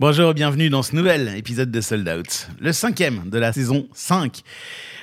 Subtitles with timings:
[0.00, 4.42] Bonjour, bienvenue dans ce nouvel épisode de Sold Out, le cinquième de la saison 5.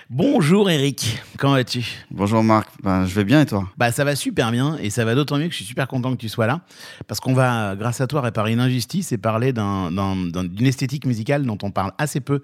[0.09, 1.83] Bonjour Eric, comment vas-tu?
[2.11, 3.67] Bonjour Marc, ben, je vais bien et toi?
[3.75, 6.11] Bah ça va super bien et ça va d'autant mieux que je suis super content
[6.11, 6.61] que tu sois là
[7.07, 10.67] parce qu'on va grâce à toi réparer une injustice et parler d'un- d'un- d'un- d'une
[10.67, 12.41] esthétique musicale dont on parle assez peu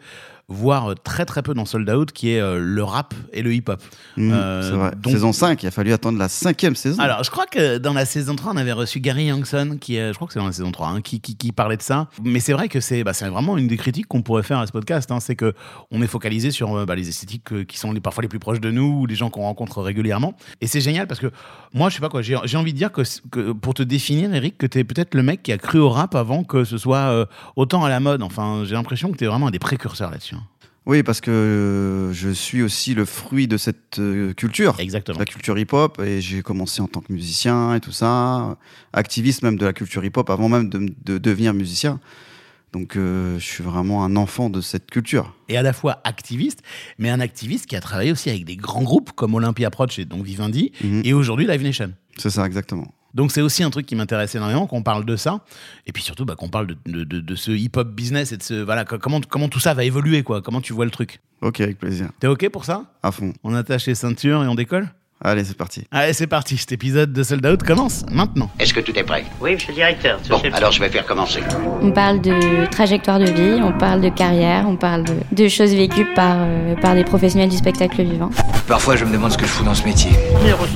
[0.52, 3.82] voire très très peu dans Sold Out qui est euh, le rap et le hip-hop.
[4.18, 4.92] Mmh, Euh, C'est vrai.
[4.98, 7.02] donc- Saison 5, il a fallu attendre la cinquième saison.
[7.02, 10.10] Alors, je crois que dans la saison 3, on avait reçu Gary Youngson, qui, est-
[10.10, 12.08] je crois que c'est dans la saison 3, hein, qui, qui, qui parlait de ça.
[12.24, 14.72] Mais c'est vrai que c'est bah, vraiment une des critiques qu'on pourrait faire à ce
[14.72, 15.12] podcast.
[15.12, 15.54] hein, c'est que
[15.92, 18.60] on est focalisé sur euh, bah, les esthétiques qui sont les, parfois les plus proches
[18.62, 20.36] de nous, ou les gens qu'on rencontre régulièrement.
[20.62, 21.32] Et c'est génial parce que
[21.74, 24.34] moi, je sais pas quoi, j'ai j'ai envie de dire que, que pour te définir,
[24.34, 26.78] Eric, que tu es peut-être le mec qui a cru au rap avant que ce
[26.78, 27.26] soit euh,
[27.56, 28.22] autant à la mode.
[28.24, 30.36] Enfin, j'ai l'impression que tu es vraiment un des précurseurs là-dessus.
[30.92, 35.18] Oui, parce que euh, je suis aussi le fruit de cette euh, culture, Exactement.
[35.20, 38.58] la culture hip-hop, et j'ai commencé en tant que musicien et tout ça,
[38.92, 42.02] activiste même de la culture hip-hop avant même de, de devenir musicien.
[42.74, 45.34] Donc euh, je suis vraiment un enfant de cette culture.
[45.48, 46.62] et à la fois activiste,
[46.98, 50.04] mais un activiste qui a travaillé aussi avec des grands groupes comme Olympia Proch et
[50.04, 51.04] donc Vivendi, Mhm.
[51.06, 51.94] et aujourd'hui Live Nation.
[52.18, 52.94] C'est ça, exactement.
[53.14, 55.42] Donc c'est aussi un truc qui m'intéresse énormément, qu'on parle de ça,
[55.86, 58.44] et puis surtout bah, qu'on parle de, de- de- de ce hip-hop business et de
[58.44, 61.20] ce voilà co- comment comment tout ça va évoluer quoi, comment tu vois le truc.
[61.42, 62.10] Ok, avec plaisir.
[62.20, 62.86] T'es ok pour ça?
[63.04, 63.34] À fond.
[63.44, 64.90] On attache les ceintures et on décolle?
[65.24, 65.84] Allez, c'est parti.
[65.92, 68.50] Allez c'est parti, cet épisode de Sold Out commence maintenant.
[68.60, 69.24] Est-ce que tout est prêt?
[69.40, 70.20] Oui, monsieur le directeur.
[70.28, 71.42] Bon, chef- alors je vais faire commencer.
[71.82, 75.76] On parle de trajectoire de vie, on parle de carrière, on parle de, de choses
[75.76, 78.32] vécues par, euh, par des professionnels du spectacle vivant.
[78.68, 80.10] Parfois, je me demande ce que je fous dans ce métier.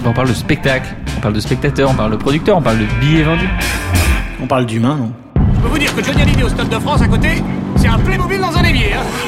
[0.06, 2.86] On parle de spectacle, on parle de spectateur, on parle de producteur, on parle de
[3.02, 3.50] billets vendus.
[4.40, 5.12] On parle d'humain, non?
[5.56, 7.30] Je peux vous dire que Johnny Hallyday au Stade de France à côté,
[7.78, 8.94] c'est un Playmobil dans un évier.
[8.94, 9.25] Hein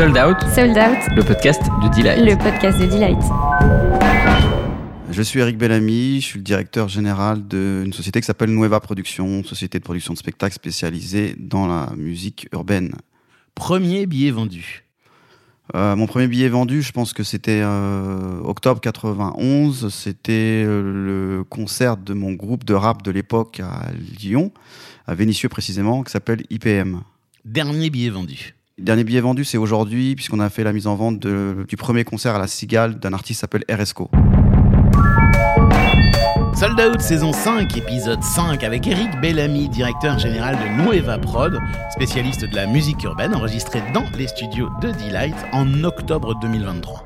[0.00, 2.24] Sold Out, Sold Out, le podcast de Delight.
[2.24, 3.18] le podcast de Delight.
[5.10, 9.44] Je suis Eric Bellamy, je suis le directeur général d'une société qui s'appelle Nueva Production,
[9.44, 12.94] société de production de spectacles spécialisée dans la musique urbaine.
[13.54, 14.86] Premier billet vendu.
[15.74, 19.92] Euh, mon premier billet vendu, je pense que c'était euh, octobre 91.
[19.92, 24.50] C'était euh, le concert de mon groupe de rap de l'époque à Lyon,
[25.06, 27.02] à Vénissieux précisément, qui s'appelle IPM.
[27.44, 28.54] Dernier billet vendu.
[28.80, 32.34] Dernier billet vendu, c'est aujourd'hui, puisqu'on a fait la mise en vente du premier concert
[32.34, 34.10] à la Cigale d'un artiste qui s'appelle RSCO.
[36.54, 41.58] Sold Out saison 5, épisode 5, avec Eric Bellamy, directeur général de Nueva Prod,
[41.92, 47.04] spécialiste de la musique urbaine, enregistré dans les studios de Delight en octobre 2023.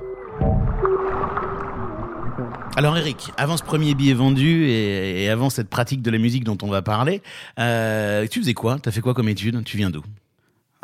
[2.77, 6.45] Alors Eric, avant ce premier billet vendu et, et avant cette pratique de la musique
[6.45, 7.21] dont on va parler,
[7.59, 8.79] euh, tu faisais quoi?
[8.81, 9.65] T'as fait quoi comme étude?
[9.65, 10.03] Tu viens d'où?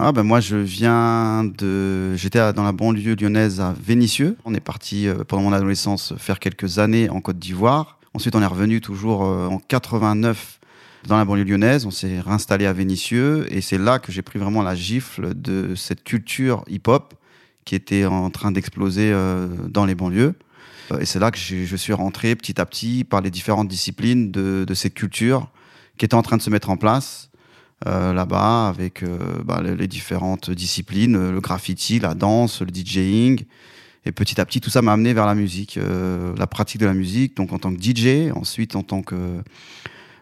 [0.03, 4.39] Ah ben moi je viens de j'étais dans la banlieue lyonnaise à Vénissieux.
[4.47, 7.99] On est parti euh, pendant mon adolescence faire quelques années en Côte d'Ivoire.
[8.15, 10.59] Ensuite on est revenu toujours euh, en 89
[11.07, 11.85] dans la banlieue lyonnaise.
[11.85, 15.75] On s'est réinstallé à Vénissieux et c'est là que j'ai pris vraiment la gifle de
[15.75, 17.13] cette culture hip-hop
[17.67, 20.33] qui était en train d'exploser euh, dans les banlieues.
[20.99, 24.65] Et c'est là que je suis rentré petit à petit par les différentes disciplines de,
[24.67, 25.51] de cette culture
[25.99, 27.30] qui était en train de se mettre en place
[27.87, 33.45] là-bas avec euh, bah, les, différentes disciplines, euh, le graffiti, la danse, le DJing.
[34.07, 36.87] Et petit à petit, tout ça m'a amené vers la musique, euh, la pratique de
[36.87, 39.17] la musique, donc en tant que DJ, ensuite en tant que...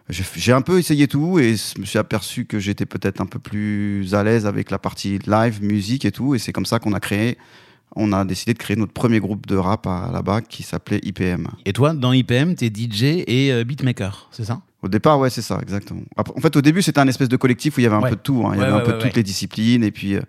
[0.09, 3.37] J'ai un peu essayé tout et je me suis aperçu que j'étais peut-être un peu
[3.37, 6.33] plus à l'aise avec la partie live, musique et tout.
[6.33, 7.37] Et c'est comme ça qu'on a créé,
[7.95, 11.47] on a décidé de créer notre premier groupe de rap à- là-bas qui s'appelait IPM.
[11.65, 14.61] Et toi, dans IPM, t'es DJ et euh, beatmaker, c'est ça?
[14.81, 16.01] Au départ, ouais, c'est ça, exactement.
[16.17, 18.09] En fait, au début, c'était un espèce de collectif où il y avait un Ouais.
[18.11, 18.43] peu de tout.
[18.45, 18.51] hein.
[18.53, 19.83] Il y Ouais, avait ouais, un peu de toutes les disciplines.
[19.83, 20.21] Et puis, euh,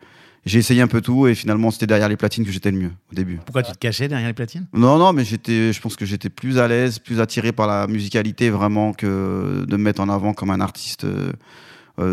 [0.44, 1.28] j'ai essayé un peu tout.
[1.28, 3.38] Et finalement, c'était derrière les platines que j'étais le mieux au début.
[3.46, 4.66] Pourquoi tu te cachais derrière les platines?
[4.72, 7.86] Non, non, mais j'étais, je pense que j'étais plus à l'aise, plus attiré par la
[7.86, 11.04] musicalité vraiment que de me mettre en avant comme un artiste.
[11.04, 11.30] euh,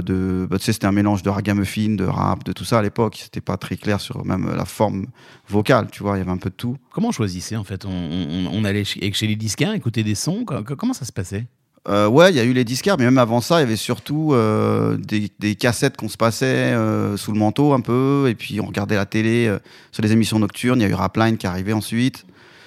[0.02, 2.82] de, bah, tu sais, c'était un mélange de ragamuffin, de rap, de tout ça à
[2.82, 3.20] l'époque.
[3.24, 5.08] C'était pas très clair sur même la forme
[5.50, 6.16] vocale, tu vois.
[6.18, 6.78] Il y avait un peu de tout.
[6.92, 7.86] Comment on choisissait en fait?
[7.86, 10.44] On, on- on allait chez, les disquaires écouter des sons?
[10.46, 11.46] Co- co- Comment ça se passait?
[11.88, 13.78] Euh, ouais, il y a eu les disquaires, mais même avant ça, il y avait
[13.78, 18.36] surtout euh, des, des cassettes qu'on se passait euh, sous le manteau un peu, et
[18.36, 19.58] puis on regardait la télé euh,
[19.94, 20.80] sur les émissions nocturnes.
[20.82, 22.26] Il y a eu Rapline qui arrivait ensuite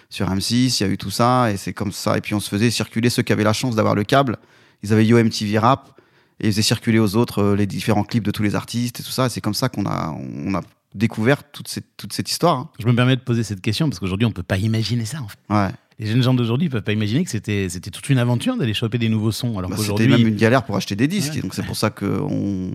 [0.09, 2.17] sur M6, il y a eu tout ça, et c'est comme ça.
[2.17, 4.39] Et puis on se faisait circuler ceux qui avaient la chance d'avoir le câble.
[4.83, 6.00] Ils avaient Yo MTV Rap,
[6.41, 9.03] et ils faisaient circuler aux autres euh, les différents clips de tous les artistes et
[9.03, 9.29] tout ça.
[9.29, 10.11] C'est comme ça qu'on a,
[10.47, 10.61] on a
[10.95, 12.57] découvert toute cette, toute cette histoire.
[12.59, 12.71] hein.
[12.81, 15.29] Je me permets de poser cette question parce qu'aujourd'hui on peut pas imaginer ça en
[15.29, 15.39] fait.
[15.49, 15.71] Ouais.
[15.99, 18.97] Les jeunes gens d'aujourd'hui peuvent pas imaginer que c'était c'était toute une aventure d'aller choper
[18.99, 21.35] des nouveaux sons alors Bah, c'était qu'aujourd'hui même une galère pour acheter des disques.
[21.35, 21.43] Ouais.
[21.43, 22.73] Donc c'est pour ça qu'on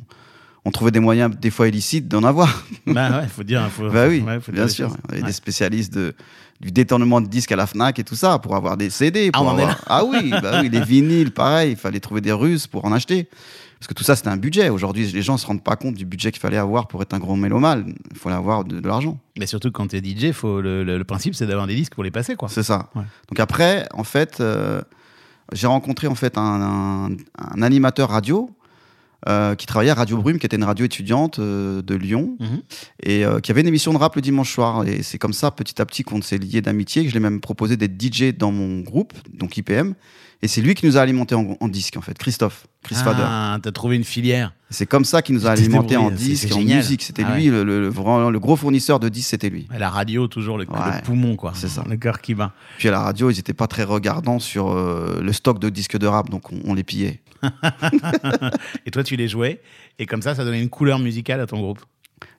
[0.66, 2.64] on trouvait des moyens, des fois illicites, d'en avoir.
[2.88, 3.68] Bah ouais, faut dire.
[3.72, 4.90] Faut, bah oui, ouais, faut bien sûr.
[4.90, 4.98] choses.
[5.04, 5.28] Il y avait Ouais.
[5.28, 6.14] des spécialistes de,
[6.62, 9.30] du détournement de disques à la Fnac et tout ça pour avoir des CD.
[9.34, 9.82] Ah, Pour on en est avoir...
[9.88, 13.28] ah oui, bah oui, les vinyles, pareil, il fallait trouver des ruses pour en acheter.
[13.80, 14.70] Parce que tout ça, c'était un budget.
[14.70, 17.14] Aujourd'hui, les gens ne se rendent pas compte du budget qu'il fallait avoir pour être
[17.14, 17.94] un gros mélomane.
[18.12, 19.20] Il fallait avoir de, de l'argent.
[19.38, 22.04] Mais surtout quand t'es DJ, faut le, le- le principe c'est d'avoir des disques pour
[22.04, 22.48] les passer quoi.
[22.50, 22.90] C'est ça.
[22.96, 23.04] Ouais.
[23.30, 24.82] Donc après, en fait, euh,
[25.54, 28.50] j'ai rencontré en fait un, un- un animateur radio
[29.27, 32.62] euh, qui travaillait à Radio Brume, qui était une radio étudiante euh, de Lyon Mhm.
[33.04, 34.86] et euh, qui avait une émission de rap le dimanche soir.
[34.88, 37.04] Et c'est comme ça, petit à petit, qu'on s'est lié d'amitié.
[37.04, 39.95] que Je l'ai même proposé d'être DJ dans mon groupe, donc IPM.
[40.42, 43.24] Et c'est lui qui nous a alimenté en, en disque, en fait, Christophe, Chris Fader.
[43.25, 44.54] Ah, t'as trouvé une filière.
[44.69, 47.01] C'est comme ça qu'il nous a alimenté en disque, en musique.
[47.04, 49.68] C'était Ah lui, le, le- le- gros fournisseur de disques, c'était lui.
[49.75, 51.01] La radio toujours le, Ouais.
[51.04, 51.54] poumon quoi.
[51.56, 51.83] C'est ça.
[51.89, 52.51] Le cœur qui bat.
[52.77, 56.06] Puis à la radio, ils n'étaient pas très regardants sur le stock de disques de
[56.06, 57.22] rap, donc on, on les pillait.
[58.86, 59.62] Et toi tu les jouais
[60.00, 61.80] et comme ça ça donnait une couleur musicale à ton groupe.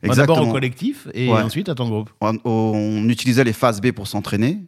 [0.02, 1.42] D'abord au collectif et Ouais.
[1.42, 2.10] ensuite à ton groupe.
[2.20, 4.58] On, on utilisait les phases B pour s'entraîner.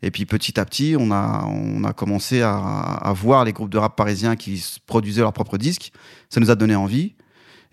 [0.00, 3.70] Et puis petit à petit, on a, on a commencé à, à voir les groupes
[3.70, 5.92] de rap parisiens qui produisaient leurs propres disques.
[6.30, 7.14] Ça nous a donné envie.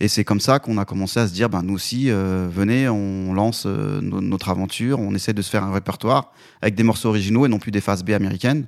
[0.01, 2.89] Et c'est comme ça qu'on a commencé à se dire, ben, nous aussi, euh, venez,
[2.89, 6.83] on lance euh, no- notre aventure, on essaie de se faire un répertoire avec des
[6.83, 8.65] morceaux originaux et non plus des phases B américaines.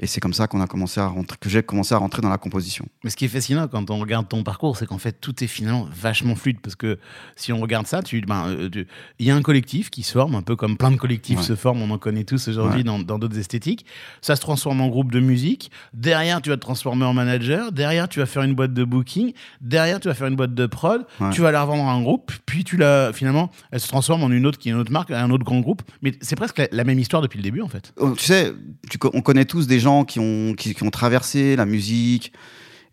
[0.00, 2.28] Et c'est comme ça qu'on a commencé à rentrer, que j'ai commencé à rentrer dans
[2.28, 2.86] la composition.
[3.02, 5.48] Mais ce qui est fascinant quand on regarde ton parcours, c'est qu'en fait, tout est
[5.48, 6.58] finalement vachement fluide.
[6.62, 6.98] Parce que
[7.36, 8.70] si on regarde ça, tu- ben, euh,
[9.18, 11.42] il y a un collectif qui se forme, un peu comme plein de collectifs Ouais.
[11.44, 13.02] se forment, on en connaît tous aujourd'hui Ouais.
[13.04, 13.86] dans d'autres esthétiques.
[14.20, 15.70] Ça se transforme en groupe de musique.
[15.94, 17.72] Derrière, tu vas te transformer en manager.
[17.72, 19.32] Derrière, tu vas faire une boîte de booking.
[19.60, 21.04] Derrière, tu vas faire une boîte de prod.
[21.20, 21.30] Ouais.
[21.30, 22.30] Tu vas la revendre à un groupe.
[22.46, 25.10] Puis tu la, finalement, elle se transforme en une autre qui est une autre marque,
[25.10, 25.82] un autre grand groupe.
[26.02, 27.92] Mais c'est presque la, la même histoire depuis le début, en fait.
[27.96, 28.52] Oh, Tu sais,
[28.88, 32.32] tu on connaît tous des gens qui ont, qui, qui ont traversé la musique.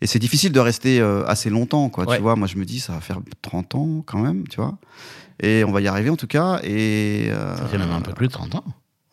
[0.02, 2.04] Et c'est difficile de rester euh, assez longtemps, quoi.
[2.06, 2.16] Ouais.
[2.16, 4.76] Tu vois, moi, je me dis, ça va faire 30 ans quand même, tu vois.
[5.42, 6.60] Et on va y arriver, en tout cas.
[6.62, 7.28] Et.
[7.30, 8.64] euh, Ça fait même un peu plus de 30 ans.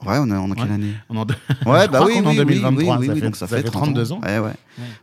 [0.05, 0.71] Ouais, on est en quelle Ouais.
[0.73, 0.93] année?
[1.09, 1.21] On en-
[1.65, 3.55] Ouais, Je bah oui, en oui, oui, 2023, oui, ça oui, fait- donc ça, ça
[3.55, 4.19] fait fait 30 32 ans.
[4.21, 4.51] Ouais, ouais.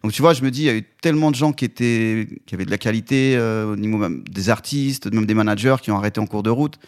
[0.03, 2.29] Donc tu vois, je me dis, il y a eu tellement de gens qui étaient,
[2.45, 5.91] qui avaient de la qualité euh, au niveau même des artistes, même des managers qui
[5.91, 6.79] ont arrêté en cours de route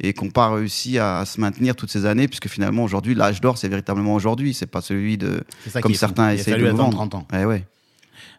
[0.00, 3.40] et qui n'ont pas réussi à, se maintenir toutes ces années, puisque finalement aujourd'hui, l'âge
[3.40, 5.42] d'or, c'est véritablement aujourd'hui, c'est pas celui de
[5.80, 6.92] comme certains essayent de vendre.
[6.96, 7.26] 30 ans.
[7.32, 7.66] Ouais, ouais.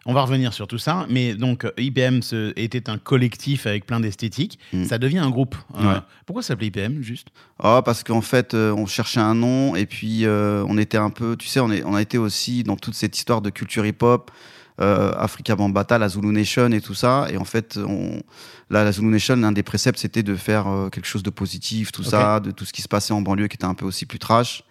[0.06, 2.20] On va revenir sur tout ça, mais donc euh, IPM
[2.56, 4.58] était un collectif avec plein d'esthétiques.
[4.72, 4.84] Mm.
[4.84, 5.54] Ça devient un groupe.
[5.74, 6.00] Euh, Ouais.
[6.24, 7.28] Pourquoi ça s'appelait IPM juste?
[7.62, 11.10] Oh, parce qu'en fait, euh, on cherchait un nom et puis euh, on était un
[11.10, 13.84] peu, tu sais, on, est, on a été aussi dans toute cette histoire de culture
[13.84, 14.30] hip-hop,
[14.78, 17.26] Africa Bambata, la Zulu Nation et tout ça.
[17.30, 18.20] Et en fait, on,
[18.70, 21.92] là, la Zulu Nation, l'un des préceptes, c'était de faire euh, quelque chose de positif,
[21.92, 24.06] tout ça, de tout ce qui se passait en banlieue qui était un peu aussi
[24.06, 24.62] plus trash.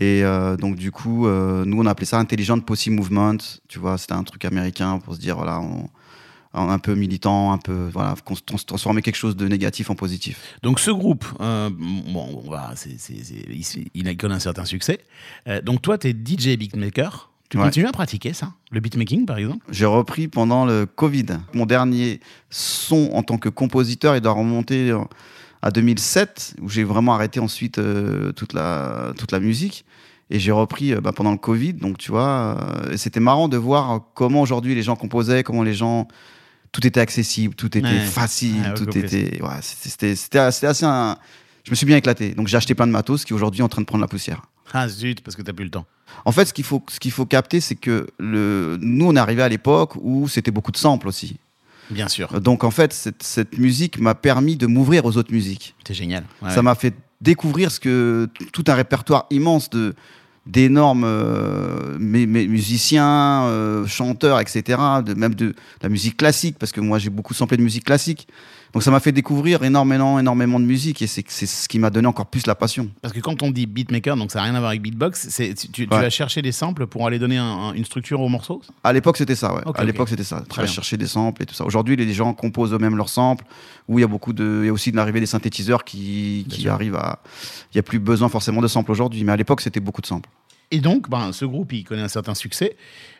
[0.00, 3.36] Et euh, donc, du coup, euh, nous, on appelait ça Intelligent Pussy Movement.
[3.68, 5.88] Tu vois, c'était un truc américain pour se dire, voilà, on,
[6.54, 8.14] on- un peu militant, un peu, voilà,
[8.66, 10.40] transformer quelque chose de négatif en positif.
[10.62, 12.96] Donc ce groupe, euh, bon, on va, c'est,
[13.94, 15.00] il, connu un certain succès.
[15.48, 17.30] Euh, donc toi, tu es DJ beatmaker.
[17.54, 17.66] Tu Ouais.
[17.66, 19.64] continues à pratiquer ça Le beatmaking, par exemple?
[19.70, 21.26] J'ai repris pendant le Covid.
[21.52, 22.18] Mon dernier
[22.50, 24.92] son en tant que compositeur, il doit remonter
[25.62, 29.84] à 2007, où j'ai vraiment arrêté ensuite euh, toute, la, toute la musique.
[30.30, 31.74] Et j'ai repris euh, bah, pendant le Covid.
[31.74, 32.58] Donc, tu vois,
[32.88, 36.08] euh, c'était marrant de voir comment aujourd'hui les gens composaient, comment les gens.
[36.72, 38.00] Tout était accessible, tout était Ouais.
[38.00, 39.40] facile, Ouais, tout était.
[39.40, 41.16] Ouais, c'était- assez un-
[41.62, 42.34] Je me suis bien éclaté.
[42.34, 44.42] Donc, j'ai acheté plein de matos qui aujourd'hui est en train de prendre la poussière.
[44.72, 45.86] Ah zut, parce que t'as plus le temps.
[46.24, 49.18] En fait, ce qu'il faut, ce qu'il faut capter, c'est que le, nous, on est
[49.18, 51.36] arrivé à l'époque où c'était beaucoup de samples aussi.
[51.90, 55.74] Bien sûr, Donc, en fait, cette, cette musique m'a permis de m'ouvrir aux autres musiques.
[55.86, 56.24] c'est génial.
[56.42, 56.50] Ouais.
[56.50, 59.94] Ça m'a fait découvrir ce que tout un répertoire immense de
[60.46, 64.78] d'énormes euh, musiciens, euh, chanteurs, etc.
[65.04, 68.28] De, même de la musique classique, parce que moi j'ai beaucoup samplé de musique classique.
[68.74, 72.08] Donc ça m'a fait découvrir énormément, énormément de musique et c'est ce qui m'a donné
[72.08, 72.90] encore plus la passion.
[73.02, 75.54] Parce que quand on dit beatmaker, donc ça n'a rien à voir avec beatbox, c'est,
[75.54, 75.88] tu, tu Ouais.
[76.00, 79.16] vas chercher des samples pour aller donner un- un- une structure au morceau À l'époque,
[79.16, 79.62] c'était ça, ouais.
[79.76, 80.42] À l'époque, c'était ça.
[80.48, 80.72] Très bien.
[80.72, 81.64] chercher des samples et tout ça.
[81.64, 83.44] Aujourd'hui, les gens composent eux-mêmes leurs samples.
[83.86, 86.46] Où il y a beaucoup de, il y a aussi de l'arrivée des synthétiseurs qui,
[86.48, 87.20] qui arrivent à.
[87.72, 90.06] Il n'y a plus besoin forcément de samples aujourd'hui, mais à l'époque, c'était beaucoup de
[90.06, 90.28] samples.
[90.70, 92.76] Et donc, ben, ce groupe, il connaît un certain succès,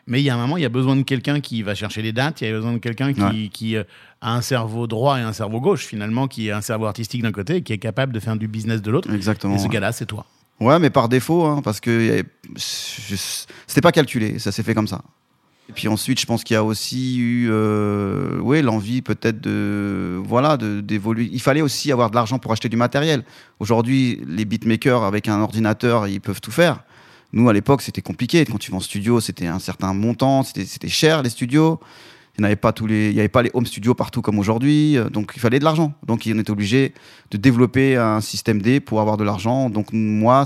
[0.07, 2.01] mais il y a un moment, il y a besoin de quelqu'un qui va chercher
[2.01, 3.49] les dates, il y a besoin de quelqu'un qui, Ouais.
[3.53, 3.83] qui, euh,
[4.21, 7.31] a un cerveau droit et un cerveau gauche, finalement, qui a un cerveau artistique d'un
[7.31, 9.13] côté et qui est capable de faire du business de l'autre.
[9.13, 9.55] Exactement.
[9.55, 10.25] Et ce gars-là, c'est toi.
[10.59, 12.23] Ouais, mais par défaut, hein, parce que
[12.55, 15.01] c'était pas calculé, ça s'est fait comme ça.
[15.67, 20.21] Et puis ensuite, je pense qu'il y a aussi eu, euh, ouais, l'envie peut-être de,
[20.23, 21.27] voilà, d'évoluer.
[21.31, 23.23] Il fallait aussi avoir de l'argent pour acheter du matériel.
[23.59, 26.83] Aujourd'hui, les beatmakers avec un ordinateur, ils peuvent tout faire.
[27.35, 28.45] Nous, à l'époque, c'était compliqué.
[28.45, 31.81] Quand tu vas en studio, c'était un certain montant, c'était cher les studios.
[32.37, 34.97] Il n'y avait pas tous les, il avait pas les home studios partout comme aujourd'hui,
[34.97, 35.93] euh, donc il fallait de l'argent.
[36.05, 36.93] Donc on était obligé
[37.31, 39.69] de développer un système D pour avoir de l'argent.
[39.69, 40.45] Donc moi,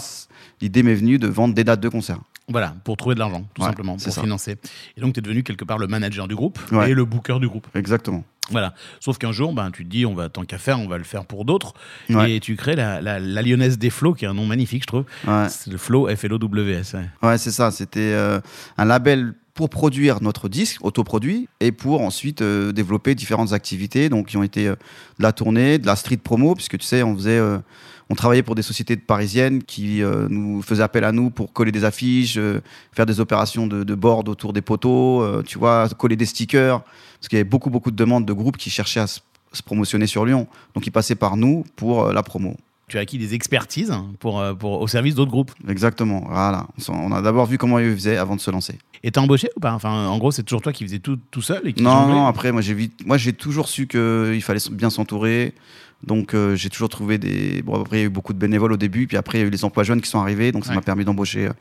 [0.62, 2.20] l'idée m'est venue de vendre des dates de concert.
[2.50, 4.22] Voilà, pour trouver de l'argent, tout Ouais, simplement, pour ça.
[4.22, 4.58] financer.
[4.98, 6.92] Et donc, tu es devenu quelque part le manager du groupe Ouais.
[6.92, 7.68] et le booker du groupe.
[7.76, 8.24] Exactement.
[8.52, 8.74] Voilà.
[9.00, 11.04] Sauf qu'un jour, ben, tu te dis, on va tant qu'à faire, on va le
[11.04, 11.74] faire pour d'autres.
[12.10, 12.34] Ouais.
[12.34, 14.88] Et tu crées la, la, la Lyonnaise des Flots, qui est un nom magnifique, je
[14.88, 15.06] trouve.
[15.28, 15.48] Ouais.
[15.50, 16.94] C'est le Flow, F-L-O-W-S.
[16.96, 17.28] ouais.
[17.28, 17.70] Ouais, c'est ça.
[17.70, 18.40] C'était euh,
[18.80, 24.28] un label pour produire notre disque, autoproduit, et pour ensuite euh, développer différentes activités, donc
[24.28, 24.76] qui ont été euh,
[25.20, 27.60] de la tournée, de la street promo, puisque tu sais, on faisait, euh,
[28.10, 31.72] on travaillait pour des sociétés parisiennes qui euh, nous faisaient appel à nous pour coller
[31.72, 32.62] des affiches, euh,
[32.92, 36.82] faire des opérations de, de board autour des poteaux, euh, tu vois, coller des stickers,
[36.82, 39.20] parce qu'il y avait beaucoup beaucoup de demandes de groupes qui cherchaient à se,
[39.54, 42.56] se promotionner sur Lyon, donc ils passaient par nous pour la promo.
[42.88, 45.52] Tu as acquis des expertises pour, euh, pour, au service d'autres groupes.
[45.68, 46.66] Exactement, voilà.
[46.88, 48.80] On a d'abord vu comment ils faisaient avant de se lancer.
[49.04, 49.74] Et t'es embauché ou pas?
[49.74, 52.52] Enfin, en gros, c'est toujours toi qui faisais tout, tout seul et qui Non, après,
[52.52, 55.54] moi j'ai vite- moi j'ai toujours su qu'il fallait bien s'entourer.
[56.04, 57.62] Donc euh, j'ai toujours trouvé des.
[57.62, 59.44] Bon, après, il y a eu beaucoup de bénévoles au début, puis après, il y
[59.44, 60.52] a eu les emplois jeunes qui sont arrivés.
[60.52, 60.76] Donc ça Ouais.
[60.78, 61.54] m'a permis d'embaucher euh,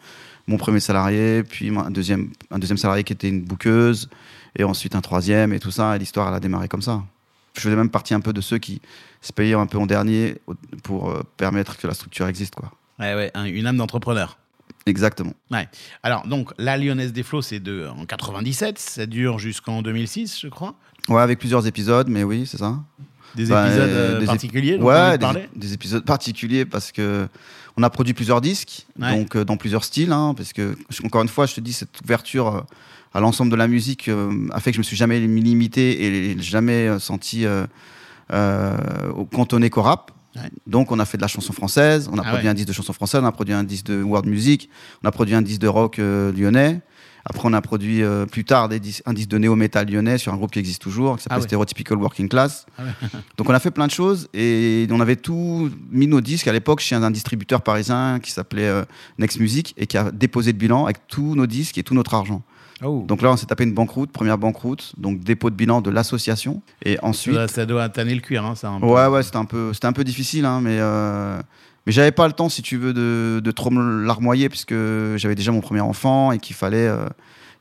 [0.47, 4.09] mon premier salarié, puis un deuxième, un deuxième salarié qui était une bouqueuse,
[4.57, 5.97] et ensuite un troisième, et tout ça.
[5.97, 7.02] Et l'histoire, elle a démarré comme ça.
[7.57, 8.80] Je faisais même partie un peu de ceux qui
[9.21, 10.37] se payaient un peu en dernier
[10.85, 12.71] pour euh, permettre que la structure existe, quoi.
[13.00, 14.38] Ouais, ouais, un- une âme d'entrepreneur.
[14.87, 15.33] Exactement.
[15.50, 15.68] Ouais.
[16.02, 18.78] Alors, donc, la Lyonnaise des Flots, c'est de, en 97.
[18.78, 20.75] Ça dure jusqu'en 2006, je crois.
[21.09, 22.76] Ouais, avec plusieurs épisodes, mais oui, c'est ça.
[23.35, 27.28] Des Bah, épisodes euh, des particuliers Ouais, de des, épisodes particuliers parce que
[27.76, 29.16] on a produit plusieurs disques, Ouais.
[29.16, 30.12] donc euh, dans plusieurs styles.
[30.12, 32.61] hein, parce que encore une fois, je te dis cette ouverture euh,
[33.14, 36.38] à l'ensemble de la musique euh, a fait que je me suis jamais limité et
[36.40, 37.47] jamais senti
[39.32, 40.11] cantonné qu'au rap.
[40.37, 40.42] Ouais.
[40.66, 42.73] Donc on a fait de la chanson française, on a Ah produit un disque de
[42.73, 44.68] chanson française, on a produit un disque de world music,
[45.02, 46.80] on a produit un disque de rock lyonnais.
[47.28, 50.37] Après, on a produit euh, plus tard des un disque de néo-metal lyonnais sur un
[50.37, 51.47] groupe qui existe toujours, qui s'appelle Ah ouais.
[51.47, 52.66] Stereotypical Working Class.
[52.78, 53.08] Ah ouais.
[53.37, 56.52] Donc on a fait plein de choses et on avait tout mis nos disques à
[56.52, 58.85] l'époque chez un distributeur parisien qui s'appelait euh,
[59.18, 62.14] Next Music et qui a déposé le bilan avec tous nos disques et tout notre
[62.14, 62.42] argent.
[62.82, 63.04] Oh.
[63.06, 66.62] Donc là, on s'est tapé une banqueroute, première banqueroute, donc dépôt de bilan de l'association
[66.85, 67.35] et ça, ensuite.
[67.35, 68.68] doit, ça doit tanner le cuir, hein, ça.
[68.70, 68.87] un peu.
[68.87, 71.40] Ouais, ouais, c'était un peu, un peu difficile, hein, mais euh,
[71.87, 74.75] mais j'avais pas le temps, si tu veux, de, de trop me larmoyer puisque
[75.16, 77.06] j'avais déjà mon premier enfant et qu'il fallait, euh,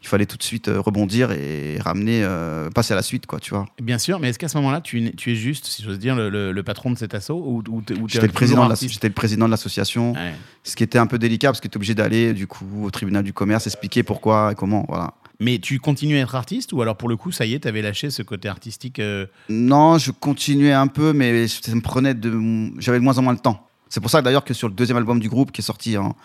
[0.02, 3.40] il fallait tout de suite euh, rebondir et ramener, euh, passer à la suite, quoi,
[3.40, 3.66] tu vois.
[3.82, 6.30] Bien sûr, mais est-ce qu'à ce moment-là, tu, tu es juste, si j'ose dire, le,
[6.30, 8.94] le- le patron de cet assaut ou, ou ou J'étais le président, de la- artiste
[8.94, 10.12] j'étais le président de l'association.
[10.14, 10.34] Ouais.
[10.64, 12.92] Ce qui était un peu délicat parce que tu es obligé d'aller du coup au
[12.92, 14.86] tribunal du commerce expliquer pourquoi et comment.
[14.90, 15.14] Voilà.
[15.40, 17.68] Mais tu continues à être artiste ou alors pour le coup, ça y est, tu
[17.68, 22.14] avais lâché ce côté artistique euh, Non, je continuais un peu, mais ça me prenait
[22.14, 22.72] de.
[22.80, 23.67] J'avais de moins en moins de temps.
[23.90, 26.16] C'est pour ça d'ailleurs que sur le deuxième album du groupe qui est sorti en,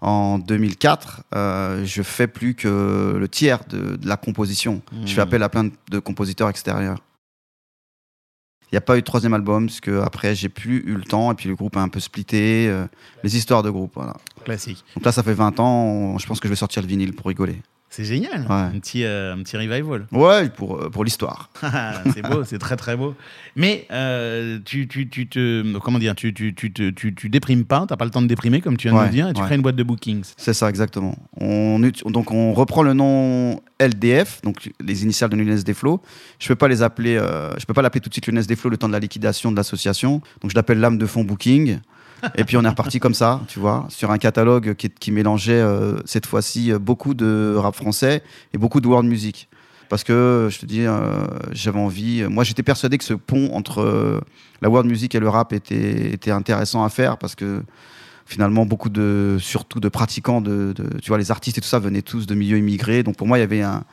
[0.00, 4.82] en 2004, euh, je fais plus que le tiers de, de la composition.
[5.04, 5.24] Je fais Hmm.
[5.24, 6.98] appel à plein de, de compositeurs extérieurs.
[8.70, 11.02] Il n'y a pas eu de troisième album parce que après j'ai plus eu le
[11.04, 12.68] temps et puis le groupe a un peu splitté.
[12.68, 12.86] euh,
[13.24, 14.14] les histoires de groupe, voilà.
[14.44, 14.84] classique.
[14.94, 15.84] Donc là, ça fait 20 ans.
[15.84, 17.62] on- je pense que je vais sortir le vinyle pour rigoler.
[17.90, 18.54] C'est génial, Ouais.
[18.54, 20.06] un, petit, euh, un petit revival.
[20.12, 21.50] Ouais, pour, euh, pour l'histoire.
[22.14, 23.14] c'est beau, c'est très très beau.
[23.56, 25.78] Mais euh, tu, tu, tu te.
[25.78, 28.60] Comment dire Tu, tu, tu, tu, tu déprimes pas, t'as pas le temps de déprimer,
[28.60, 29.46] comme tu viens de nous dire, et tu ouais.
[29.46, 30.24] crées une boîte de bookings.
[30.36, 31.16] C'est ça, exactement.
[31.40, 36.02] On, donc, on reprend le nom LDF, donc les initiales de l'UNES des Flots.
[36.38, 38.56] Je peux pas les appeler, euh, je peux pas l'appeler tout de suite l'UNES des
[38.56, 40.20] Flots le temps de la liquidation de l'association.
[40.42, 41.78] Donc, je l'appelle l'âme de fond Booking.
[42.36, 45.98] Et puis, on est reparti comme ça, tu vois, sur un catalogue qui, mélangeait euh,
[46.04, 48.22] cette fois-ci euh, beaucoup de rap français
[48.52, 49.48] et beaucoup de world music.
[49.88, 52.24] Parce que, je te dis, euh, j'avais envie.
[52.28, 54.20] Moi, j'étais persuadé que ce pont entre
[54.60, 57.62] la world music et le rap était, intéressant à faire parce que
[58.26, 62.02] finalement beaucoup de surtout de pratiquants de, tu vois les artistes et tout ça venaient
[62.02, 63.84] tous de milieux immigrés donc pour moi il y avait un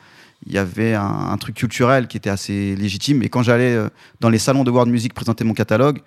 [0.44, 3.78] il y avait un, truc culturel qui était assez légitime et quand j'allais
[4.20, 6.02] dans les salons de world music présenter mon catalogue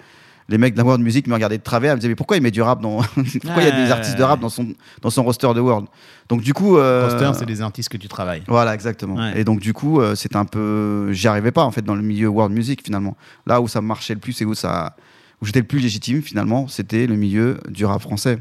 [0.49, 2.37] les mecs de la world music me regardaient de travers ils me disaient mais pourquoi
[2.37, 3.01] il met du rap dans
[3.43, 5.87] pourquoi il y a des artistes de rap dans son dans son roster de world?
[6.27, 8.43] Donc du coup euh, Poster, c'est des artistes que tu travailles.
[8.47, 9.15] voilà, exactement.
[9.15, 9.39] Ouais.
[9.39, 11.11] Et donc, du coup, euh, c'était un peu.
[11.11, 13.15] J'y arrivais pas, en fait, dans le milieu world music, finalement.
[13.45, 14.95] Là où ça marchait le plus et où, ça...
[15.41, 18.39] où j'étais le plus légitime, finalement, c'était le milieu du rap français.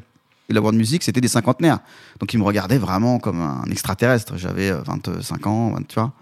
[0.48, 1.80] Et la world music, c'était des cinquantenaires.
[2.20, 4.36] Donc, ils me regardaient vraiment comme un extraterrestre.
[4.36, 6.12] J'avais euh, 25 ans, 20, tu vois.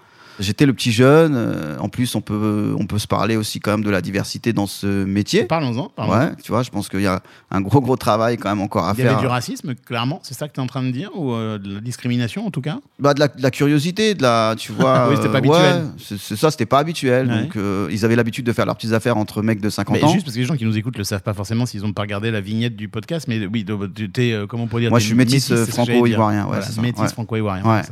[0.41, 1.35] J'étais le petit jeune.
[1.35, 4.53] euh, en plus, on peut, on peut se parler aussi quand même de la diversité
[4.53, 5.45] dans ce métier.
[5.45, 5.89] Parlons-en.
[5.89, 8.61] parlons Ouais, tu vois, je pense qu'il y a un gros, gros travail quand même
[8.61, 9.13] encore à Il y faire.
[9.13, 11.59] avait du racisme, clairement, c'est ça que tu es en train de dire Ou euh,
[11.59, 12.79] de la discrimination, en tout cas?
[12.99, 15.09] Bah, de, la, de la curiosité, de la, tu vois.
[15.09, 15.83] Oui, c'était pas euh, habituel.
[15.85, 17.29] ouais, c'est ça, c'était pas habituel.
[17.31, 17.43] Ouais.
[17.43, 20.05] Donc, euh, ils avaient l'habitude de faire leurs petites affaires entre mecs de 50 Mais
[20.05, 20.09] ans.
[20.13, 22.03] juste parce que les gens qui nous écoutent le savent pas forcément s'ils n'ont pas
[22.03, 25.07] regardé la vignette du podcast, mais oui, tu es, comment on pourrait dire Moi, je
[25.07, 27.83] suis métis, franco-ivoirien, ouais, Voilà, métis franco-ivoirien.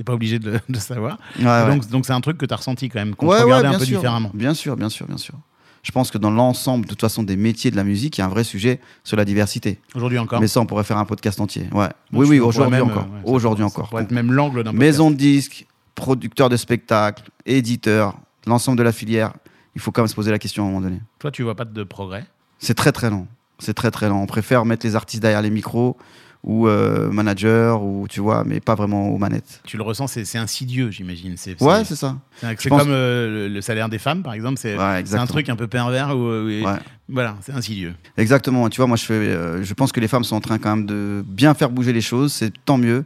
[0.00, 1.18] C'est pas obligé de, de savoir.
[1.38, 1.66] Ouais.
[1.66, 3.78] Donc, donc c'est un truc que tu as ressenti quand même, qu'on Ouais, regardait un
[3.78, 3.98] peu sûr.
[3.98, 4.30] différemment.
[4.32, 5.34] Bien sûr, bien sûr, bien sûr.
[5.82, 8.24] Je pense que dans l'ensemble, de toute façon, des métiers de la musique, il y
[8.24, 9.78] a un vrai sujet sur la diversité.
[9.94, 10.40] Aujourd'hui encore.
[10.40, 11.68] Mais ça, on pourrait faire un podcast entier.
[11.72, 11.88] Ouais.
[12.12, 13.02] Donc, oui, oui, aujourd'hui encore.
[13.14, 13.90] euh, aujourd'hui encore.
[13.90, 18.16] pourrait être même l'angle d'un Maison de disques, producteur de spectacles, éditeur,
[18.46, 19.34] l'ensemble de la filière.
[19.74, 21.00] Il faut quand même se poser la question à un moment donné.
[21.18, 22.24] Toi, tu vois pas de progrès?
[22.58, 23.26] C'est très très lent.
[23.58, 24.22] C'est très très lent.
[24.22, 25.98] On préfère mettre les artistes derrière les micros
[26.42, 29.60] ou euh, manager ou tu vois, mais pas vraiment aux manettes.
[29.66, 31.34] Tu le ressens, c'est insidieux, j'imagine.
[31.36, 32.16] C'est Ouais, c'est- ça.
[32.58, 34.58] c'est pense- comme euh, le, salaire des femmes, par exemple.
[34.58, 36.78] C'est Ouais, un truc un peu pervers où, euh, Ouais.
[37.08, 37.94] voilà, c'est insidieux.
[38.16, 38.68] Exactement.
[38.70, 40.76] Tu vois, moi, je, fais, euh, je pense que les femmes sont en train quand
[40.76, 42.32] même de bien faire bouger les choses.
[42.32, 43.04] C'est tant mieux.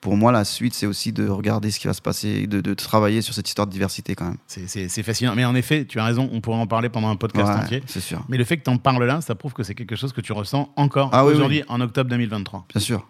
[0.00, 2.74] Pour moi, la suite, c'est aussi de regarder ce qui va se passer, de, de
[2.74, 4.36] travailler sur cette histoire de diversité quand même.
[4.46, 5.34] C'est- fascinant.
[5.34, 7.82] Mais en effet, tu as raison, on pourrait en parler pendant un podcast Ouais, entier.
[7.86, 8.24] c'est sûr.
[8.28, 10.20] Mais le fait que tu en parles là, ça prouve que c'est quelque chose que
[10.20, 12.66] tu ressens encore Ah oui, aujourd'hui, en octobre 2023.
[12.72, 13.08] Bien sûr.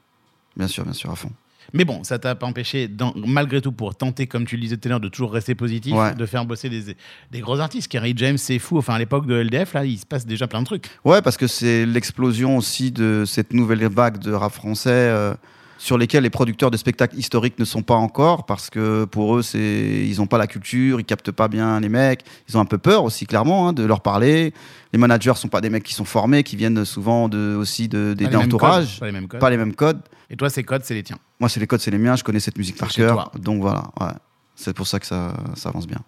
[0.57, 1.31] Bien sûr, bien sûr, à fond.
[1.75, 4.79] Mais bon, ça t'a pas empêché, dans- malgré tout, pour tenter, comme tu le disais
[4.79, 6.15] tout à l'heure, de toujours rester positif, Ouais.
[6.15, 6.97] de faire bosser des,
[7.31, 7.89] des gros artistes.
[7.89, 8.79] Kerry James, c'est fou.
[8.79, 10.87] Enfin, à l'époque de LDF, là, il se passe déjà plein de trucs.
[11.05, 15.35] Ouais, parce que c'est l'explosion aussi de cette nouvelle vague de rap français euh,
[15.79, 19.43] sur lesquels les producteurs de spectacles historiques ne sont pas encore parce que pour eux,
[19.43, 22.67] c'est ils n'ont pas la culture, ils captent pas bien les mecs, ils ont un
[22.67, 24.53] peu peur aussi clairement hein, de leur parler.
[24.93, 28.15] Les managers sont pas des mecs qui sont formés, qui viennent souvent de, aussi de,
[28.15, 29.41] des Pas les mêmes entourages, codes, Pas les mêmes codes.
[29.41, 30.01] pas les mêmes codes.
[30.31, 31.19] Et toi, ces codes, c'est les tiens.
[31.41, 33.85] Moi, c'est les codes, c'est les miens, je connais cette musique par cœur, donc voilà.
[34.01, 34.09] Ouais.
[34.57, 35.99] C'est pour ça que ça, ça avance bien.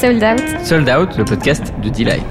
[0.00, 0.64] Sold Out.
[0.64, 2.24] Sold Out, le podcast de Delight.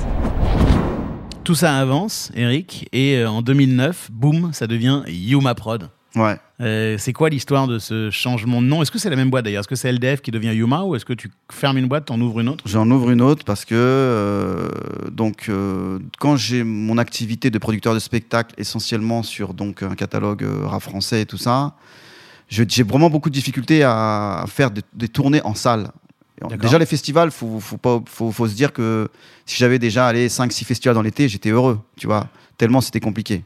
[1.44, 5.90] Tout ça avance, Eric, et euh, en 2009, boum, ça devient Yuma Prod.
[6.16, 6.38] Ouais.
[6.62, 8.82] Euh, c'est quoi l'histoire de ce changement de nom?
[8.82, 9.62] Est-ce que c'est la même boîte d'ailleurs?
[9.62, 12.20] Est-ce que c'est LDF qui devient Yuma ou est-ce que tu fermes une boîte, t'en
[12.22, 12.64] ouvres une autre?
[12.68, 14.70] J'en ouvre une autre parce que euh,
[15.12, 20.46] donc euh, quand j'ai mon activité de producteur de spectacle essentiellement sur donc un catalogue
[20.64, 21.74] rap français et tout ça,
[22.48, 25.88] j'ai vraiment beaucoup de difficultés à faire des, des tournées en salle.
[26.50, 29.08] Déjà les festivals, faut faut pas faut, faut se dire que
[29.46, 33.00] si j'avais déjà allé 5 6 festivals dans l'été, j'étais heureux, tu vois, tellement c'était
[33.00, 33.44] compliqué.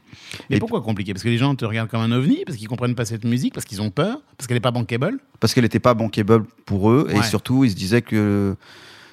[0.50, 1.12] Mais Et- pourquoi compliqué?
[1.12, 3.54] Parce que les gens te regardent comme un ovni, parce qu'ils comprennent pas cette musique,
[3.54, 5.18] parce qu'ils ont peur, parce qu'elle est pas bankable?
[5.40, 8.56] parce qu'elle n'était pas bankable pour eux et surtout ils se disaient que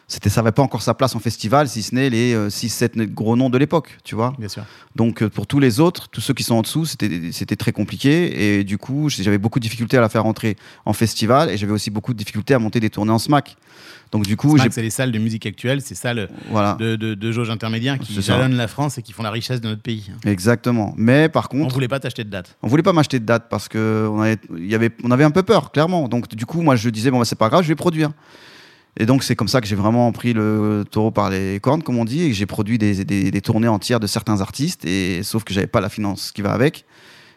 [0.07, 2.98] c'était ça n'avait pas encore sa place en festival si ce n'est les 6 7
[3.13, 4.33] gros noms de l'époque, tu vois.
[4.37, 4.63] Bien sûr.
[4.96, 7.72] Donc euh, pour tous les autres, tous ceux qui sont en dessous, c'était c'était très
[7.72, 11.57] compliqué et du coup j'avais beaucoup de difficultés à la faire rentrer en festival et
[11.57, 13.55] j'avais aussi beaucoup de difficultés à monter des tournées en SMAC.
[14.11, 17.31] Donc du coup c'est les salles de musique actuelle, c'est salles voilà de, de, de
[17.31, 20.11] jauge intermédiaire qui jalonnent la France et qui font la richesse de notre pays.
[20.25, 20.94] exactement.
[20.98, 22.55] Mais par On contre, voulait pas t'acheter de date.
[22.61, 25.24] on voulait pas m'acheter de date parce que on avait, il y avait, on avait
[25.24, 26.07] un peu peur clairement.
[26.07, 28.11] Donc du coup moi je disais bon bah, c'est pas grave, je vais produire.
[28.98, 31.98] Et donc c'est comme ça que j'ai vraiment pris le taureau par les cornes comme
[31.98, 35.44] on dit et j'ai produit des, des, des tournées entières de certains artistes et sauf
[35.44, 36.86] que j'avais pas la finance qui va avec.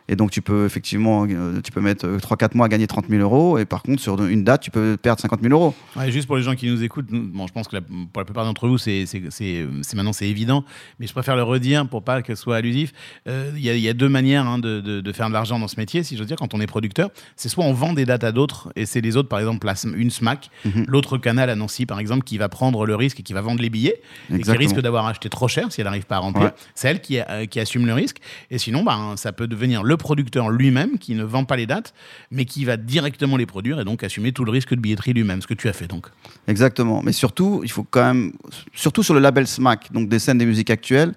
[0.09, 3.21] Et donc tu peux effectivement, euh, tu peux mettre 3-4 mois à gagner 30 000
[3.23, 5.75] euros et par contre sur une date tu peux perdre 50 000 euros.
[5.97, 8.25] Ouais, juste pour les gens qui nous écoutent, bon, je pense que la- pour la
[8.25, 10.64] plupart d'entre vous, c'est c'est- c'est- c'est maintenant c'est évident,
[10.99, 12.92] mais je préfère le redire pour pas que ce soit allusif.
[13.29, 15.33] Euh, Il y, a- il y a deux manières hein, de, de- de faire de
[15.33, 17.11] l'argent dans ce métier, si j'ose dire, quand on est producteur.
[17.37, 19.75] C'est soit on vend des dates à d'autres, et c'est les autres, par exemple, la
[19.97, 20.85] une SMAC, Mhm.
[20.88, 23.61] l'autre canal à Nancy, par exemple, qui va prendre le risque et qui va vendre
[23.61, 24.01] les billets,
[24.33, 26.44] et qui risque d'avoir acheté trop cher si elle n'arrive pas à remplir.
[26.47, 26.53] Ouais.
[26.75, 28.18] C'est elle qui, euh, qui assume le risque.
[28.51, 31.92] Et sinon, ben, ça peut devenir le producteur lui-même qui ne vend pas les dates,
[32.30, 35.42] mais qui va directement les produire et donc assumer tout le risque de billetterie lui-même,
[35.42, 36.06] ce que tu as fait donc.
[36.46, 37.02] Exactement.
[37.02, 38.32] Mais surtout, il faut quand même,
[38.74, 41.14] surtout sur le label SMAC, donc des scènes des musiques actuelles,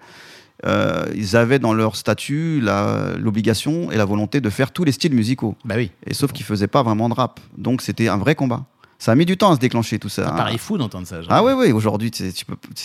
[0.66, 5.14] euh, ils avaient dans leur statut l'obligation et la volonté de faire tous les styles
[5.14, 5.56] musicaux.
[5.66, 5.92] Bah oui.
[6.06, 7.40] Et sauf qu'ils faisaient pas vraiment de rap.
[7.58, 8.66] Donc c'était un vrai combat.
[9.00, 10.26] Ça a mis du temps à se déclencher tout ça.
[10.26, 10.38] Ça hein.
[10.38, 11.22] paraît fou d'entendre ça.
[11.24, 11.32] genre.
[11.32, 12.56] Ah oui, oui, aujourd'hui, tu peux.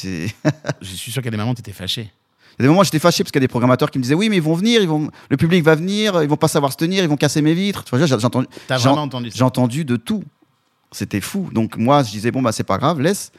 [0.80, 2.10] Je suis sûr qu'à des moments, tu étais fâché.
[2.58, 3.98] Il y a des moments où j'étais fâché parce qu'il y a des programmateurs qui
[3.98, 5.10] me disaient Oui, mais ils vont venir, ils vont...
[5.28, 7.84] le public va venir, ils vont pas savoir se tenir, ils vont casser mes vitres.
[7.84, 8.46] Tu vois, j'ai entendu,
[9.42, 10.24] entendu de tout.
[10.92, 11.50] C'était fou.
[11.52, 13.32] Donc moi, je disais Bon, bah, c'est pas grave, laisse.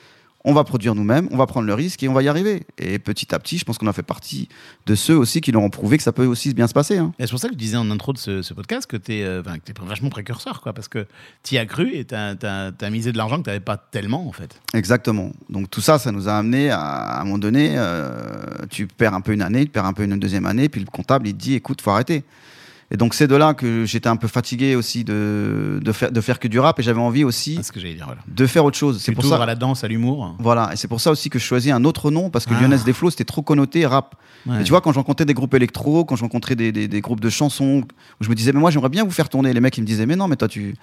[0.49, 2.63] On va produire nous-mêmes, on va prendre le risque et on va y arriver.
[2.77, 4.47] Et petit à petit, je pense qu'on a fait partie
[4.85, 6.99] de ceux aussi qui leur ont prouvé que ça peut aussi bien se passer.
[6.99, 7.11] hein.
[7.19, 9.15] Et c'est pour ça que je disais en intro de ce, ce podcast que tu
[9.15, 9.41] es,
[9.81, 11.05] vachement précurseur, quoi, parce que
[11.43, 14.25] tu y as cru et tu as, misé de l'argent que tu n'avais pas tellement,
[14.25, 14.57] en fait.
[14.73, 15.33] Exactement.
[15.49, 19.15] Donc tout ça, ça nous a amené à, à un moment donné, euh, tu perds
[19.15, 21.33] un peu une année, tu perds un peu une deuxième année, puis le comptable, il
[21.33, 22.23] te dit, écoute, faut arrêter.
[22.89, 26.21] Et donc c'est de là que j'étais un peu fatigué aussi de, de, faire, de
[26.21, 28.21] faire que du rap, et j'avais envie aussi ce que dire, voilà.
[28.27, 29.01] de faire autre chose.
[29.01, 29.41] C'est pour ça.
[29.43, 30.35] à la danse, à l'humour.
[30.39, 32.61] Voilà, et c'est pour ça aussi que je choisis un autre nom, parce que Ah.
[32.61, 34.15] Lyonnaise Desflots, c'était trop connoté rap.
[34.45, 34.61] Ouais.
[34.61, 37.01] Et tu vois, quand je rencontrais des groupes électro, quand je rencontrais des, des- des
[37.01, 37.83] groupes de chansons,
[38.21, 39.85] où je me disais, mais moi j'aimerais bien vous faire tourner, les mecs ils me
[39.87, 40.73] disaient, mais non, mais toi tu.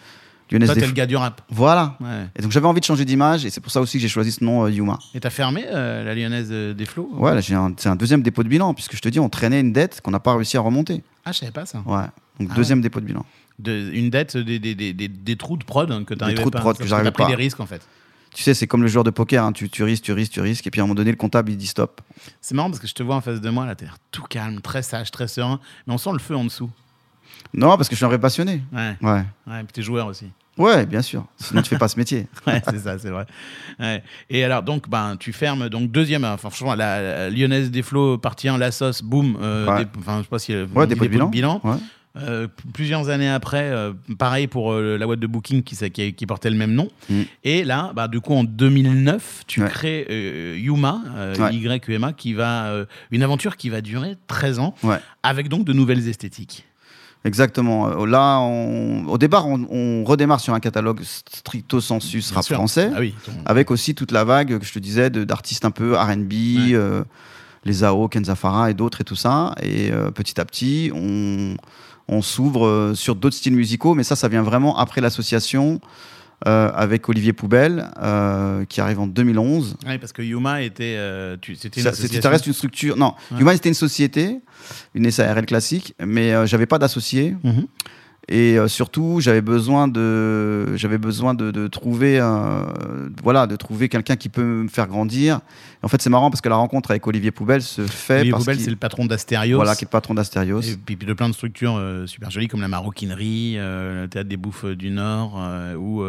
[0.51, 1.41] Lyonnaise Toi, t'es le gars du rap.
[1.49, 1.97] Voilà.
[2.01, 2.27] Ouais.
[2.37, 4.31] Et donc j'avais envie de changer d'image, et c'est pour ça aussi que j'ai choisi
[4.33, 4.99] ce nom euh, Yuma.
[5.15, 7.55] Et t'as fermé euh, la lyonnaise euh, des flots Ouais, c'est
[7.89, 10.21] un deuxième dépôt de bilan, puisque je te dis, on traînait une dette qu'on n'a
[10.21, 11.03] pas réussi à remonter.
[11.25, 11.83] Ah, je savais pas ça.
[11.87, 12.05] Ouais.
[12.41, 13.25] Donc Ah deuxième dépôt de bilan.
[13.59, 16.41] De, une dette, des, des, des, des, des trous de prod hein, que tu n'arrivais
[16.41, 16.61] trous de pas.
[16.61, 17.31] prod que j'arrivais t'as pris pas.
[17.31, 17.81] des risques en fait.
[18.35, 20.41] Tu sais, c'est comme le joueur de poker, hein, tu, tu risques, tu risques, tu
[20.41, 22.01] risques, et puis à un moment donné, le comptable, il dit stop.
[22.41, 24.61] C'est marrant parce que je te vois en face de moi, là, l'air tout calme,
[24.61, 26.69] très sage, très serein, mais on sent le feu en dessous.
[27.55, 28.63] Non, parce que je suis un vrai passionné.
[28.73, 29.23] Ouais, Ouais.
[29.47, 30.27] ouais, puis t'es joueur aussi.
[30.59, 31.25] Ouais, bien sûr.
[31.37, 32.27] Sinon, tu fais pas ce métier.
[32.47, 33.27] Ouais, c'est ça, c'est vrai.
[33.81, 34.03] Ouais.
[34.31, 38.19] Et alors, donc, ben, tu fermes, donc, deuxième, enfin, franchement, la, la lyonnaise des flots,
[38.19, 39.85] partie 1, la sauce, boum, euh, Ouais.
[39.85, 40.53] des- enfin, je sais pas si.
[40.53, 41.61] on Ouais, dit dépôt de bilan.
[41.65, 41.77] Ouais.
[42.17, 46.13] Euh, plusieurs années après, euh, pareil pour euh, la boîte de booking qui, s'a- qui,
[46.15, 46.89] qui portait le même nom.
[47.11, 47.23] Mm.
[47.43, 49.69] Et là, bah, du coup, en 2009, tu Ouais.
[49.69, 51.55] crées euh, Yuma, euh, Ouais.
[51.57, 54.99] Y-U-M-A, qui va, euh, une aventure qui va durer 13 ans, Ouais.
[55.25, 56.65] avec donc de nouvelles esthétiques.
[57.25, 57.89] Exactement.
[57.89, 62.45] Euh, Là, on- au départ, on, on redémarre sur un catalogue stricto sensus Bien rap
[62.45, 62.57] sûr.
[62.57, 65.65] français, Ah oui, ton- avec aussi toute la vague que je te disais de- d'artistes
[65.65, 66.75] un peu R&B, Ouais.
[66.75, 67.03] euh,
[67.65, 69.55] les AO, Kenza Farah et d'autres et tout ça.
[69.63, 71.57] Et euh, petit à petit, on,
[72.09, 75.81] on s'ouvre sur d'autres styles musicaux, mais ça, ça vient vraiment après l'association
[76.47, 79.77] euh, avec Olivier Poubelle, euh, qui arrive en 2011.
[79.87, 80.97] Ouais, parce que Yuma était.
[80.97, 82.23] euh, c'était une Ça, c'était- association.
[82.23, 82.97] ça reste une structure.
[82.97, 83.41] Non, Ouais.
[83.41, 84.41] Human c'était une société,
[84.95, 87.37] une SARL classique, mais j'avais pas d'associé.
[87.43, 87.67] Mhm.
[88.29, 92.19] Et euh, surtout, j'avais besoin de, j'avais besoin de, de trouver,
[93.23, 95.41] voilà, de trouver quelqu'un qui peut me faire grandir.
[95.83, 98.61] En fait, c'est marrant parce que la rencontre avec Olivier Poubelle se fait Olivier Poubelle,
[98.61, 99.57] c'est le patron d'Astérios.
[99.57, 100.63] voilà, qui est le patron d'Astérios.
[100.63, 104.29] Et puis, de plein de structures euh, super jolies comme la maroquinerie, euh, le théâtre
[104.29, 105.39] des Bouffes du Nord
[105.79, 106.03] ou,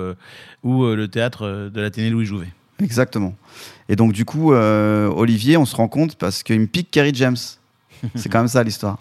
[0.63, 2.47] ou le théâtre de l'Athénée Louis Jouvet.
[2.81, 3.35] Exactement.
[3.89, 7.37] Et donc, du coup, Olivier, on se rend compte parce qu'il me pique Kerry James.
[8.15, 8.99] C'est quand même ça l'histoire.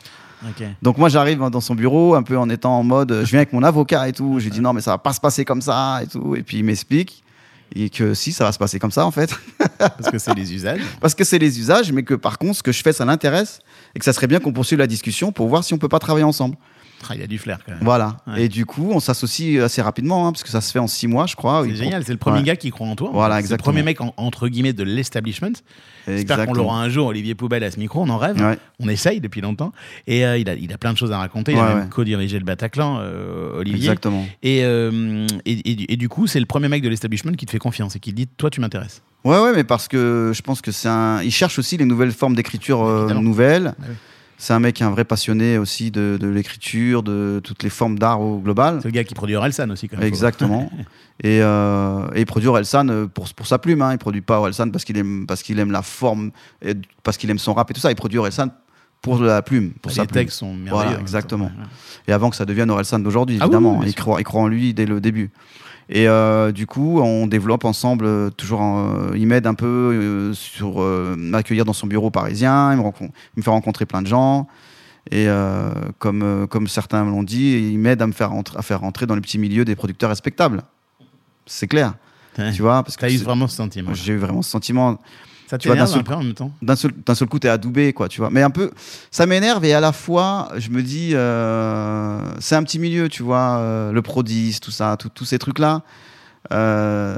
[0.83, 3.53] Donc moi j'arrive dans son bureau un peu en étant en mode, je viens avec
[3.53, 5.63] mon avocat et tout, je lui dis non mais ça va pas se passer comme
[5.63, 7.23] ça et tout, et puis il m'explique.
[7.77, 9.35] Et que si ça va se passer comme ça en fait,
[9.79, 10.81] Parce que c'est les usages.
[11.01, 13.61] parce que c'est les usages, mais que par contre ce que je fais ça l'intéresse.
[13.95, 15.99] Et que ça serait bien qu'on poursuive la discussion pour voir si on peut pas
[15.99, 16.57] travailler ensemble.
[17.11, 17.81] Ah, il y a du flair quand même.
[17.83, 18.17] Voilà.
[18.27, 18.45] Ouais.
[18.45, 21.07] Et du coup on s'associe assez rapidement hein, parce que ça se fait en six
[21.07, 21.65] mois je crois.
[21.67, 22.45] C'est génial, c'est le premier Ouais.
[22.45, 23.11] gars qui croit en toi.
[23.13, 25.53] Voilà, C'est le premier mec en- entre guillemets de l'establishment.
[26.07, 28.39] J'espère qu'on l'aura un jour, Olivier Poubelle à ce micro, on en rêve.
[28.41, 28.59] Ouais.
[28.79, 29.73] On essaye depuis longtemps.
[30.07, 31.53] Et euh, il, a, il a plein de choses à raconter.
[31.53, 33.85] Il a même co-dirigé le Bataclan, euh, Olivier.
[33.85, 34.27] Exactement.
[34.43, 37.47] Et, euh, et, et du- et du coup, c'est le premier mec de l'establishment qui
[37.47, 39.03] te fait confiance et qui te dit Toi, tu m'intéresses.
[39.25, 41.23] Ouais, ouais, mais parce que je pense que c'est un.
[41.23, 43.75] Il cherche aussi les nouvelles formes d'écriture nouvelles.
[43.81, 43.95] Ah oui.
[44.37, 48.21] C'est un mec, un vrai passionné aussi de, de l'écriture, de toutes les formes d'art
[48.21, 48.79] au global.
[48.83, 50.07] C'est le gars qui produit Orelsan aussi, quand même.
[50.07, 50.71] Exactement.
[51.23, 53.81] et, euh, et il produit Orelsan pour, pour sa plume.
[53.83, 53.93] Hein.
[53.93, 56.31] Il produit pas Orelsan parce qu'il aime, parce qu'il aime la forme,
[56.63, 57.91] et parce qu'il aime son rap et tout ça.
[57.91, 58.49] Il produit Orelsan
[59.01, 60.15] pour la plume, pour Les sa plume.
[60.15, 60.71] textes sont merveilleux.
[60.71, 61.01] Voilà, temps.
[61.01, 61.45] exactement.
[61.47, 61.69] Ouais, ouais.
[62.09, 63.79] Et avant que ça devienne Orelsan d'aujourd'hui, Ah oui, évidemment.
[63.81, 65.31] oui, il, croit, il croit en lui dès le début.
[65.91, 68.61] Et euh, du coup, on développe ensemble, euh, toujours.
[68.63, 72.73] en- il m'aide un peu euh, sur euh, m'accueillir dans son bureau parisien.
[72.73, 74.49] Il me, rencon- il me fait rencontrer plein de gens.
[75.11, 78.63] Et euh, comme, euh, comme certains l'ont dit, il m'aide à me faire rentrer, à
[78.63, 80.63] faire rentrer dans le petit milieu des producteurs respectables.
[81.45, 81.95] C'est clair,
[82.39, 82.53] Ouais.
[82.53, 83.93] tu vois, parce que eu vraiment ce sentiment.
[83.93, 84.99] j'ai eu vraiment ce sentiment
[85.47, 87.39] Ça tu vois, d'un seul- un peu en même temps d'un seul, d'un seul coup,
[87.39, 88.31] t'es adoubé, quoi, tu vois.
[88.31, 88.71] Mais un peu,
[89.11, 93.23] ça m'énerve et à la fois, je me dis, euh, c'est un petit milieu, tu
[93.23, 95.83] vois, euh, le prodis, tout ça, tous ces trucs-là.
[96.53, 97.17] euh,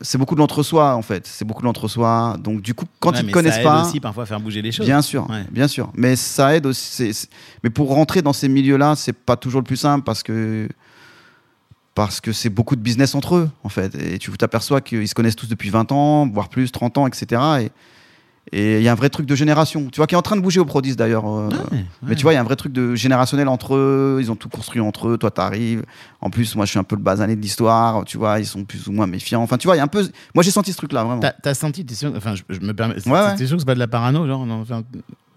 [0.00, 1.26] c'est beaucoup de l'entre-soi, en fait.
[1.26, 2.36] C'est beaucoup de l'entre-soi.
[2.42, 3.86] Donc, du coup, quand Ouais, ils te connaissent ça aide pas.
[3.86, 4.86] aussi parfois à faire bouger les choses.
[4.86, 5.44] Bien sûr, Ouais.
[5.50, 5.90] bien sûr.
[5.94, 6.88] Mais ça aide aussi.
[6.90, 7.28] c'est- c'est-
[7.62, 10.68] Mais pour rentrer dans ces milieux-là, c'est pas toujours le plus simple parce que
[11.94, 13.94] parce que c'est beaucoup de business entre eux, en fait.
[13.94, 17.70] Et tu t'aperçois qu'ils se connaissent tous depuis 20 ans, voire plus, 30 ans, etc.
[18.52, 19.88] Et il y a un vrai truc de génération.
[19.92, 21.26] Tu vois, qui est en train de bouger au Prodis d'ailleurs.
[21.28, 24.18] euh, Ouais, Mais tu vois, il y a un vrai truc de générationnel entre eux.
[24.20, 25.18] Ils ont tout construit entre eux.
[25.18, 25.84] Toi, t'arrives.
[26.20, 28.04] En plus, moi, je suis un peu le basané de l'histoire.
[28.06, 29.42] Tu vois, ils sont plus ou moins méfiants.
[29.42, 30.08] Enfin, tu vois, il y a un peu.
[30.34, 31.20] Moi, j'ai senti ce truc-là, vraiment.
[31.42, 33.34] T'as senti, t'es sûr, enfin, je, je me permets, Ouais, ouais.
[33.36, 34.82] t'es sûr que c'est pas de la parano, genre, non, enfin,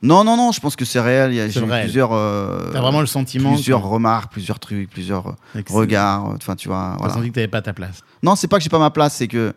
[0.04, 0.52] Non, non, non.
[0.52, 1.32] Je pense que c'est réel.
[1.32, 2.12] Il y a j'ai eu plusieurs.
[2.14, 3.54] euh, t'as vraiment le sentiment.
[3.54, 6.30] plusieurs que- remarques, plusieurs trucs, plusieurs euh, que c'est- regards.
[6.32, 6.92] euh, Enfin, tu vois.
[6.94, 7.14] T'as Voilà.
[7.16, 8.02] senti que t'avais pas ta place.
[8.22, 9.54] Non, c'est pas que j'ai pas ma place, c'est que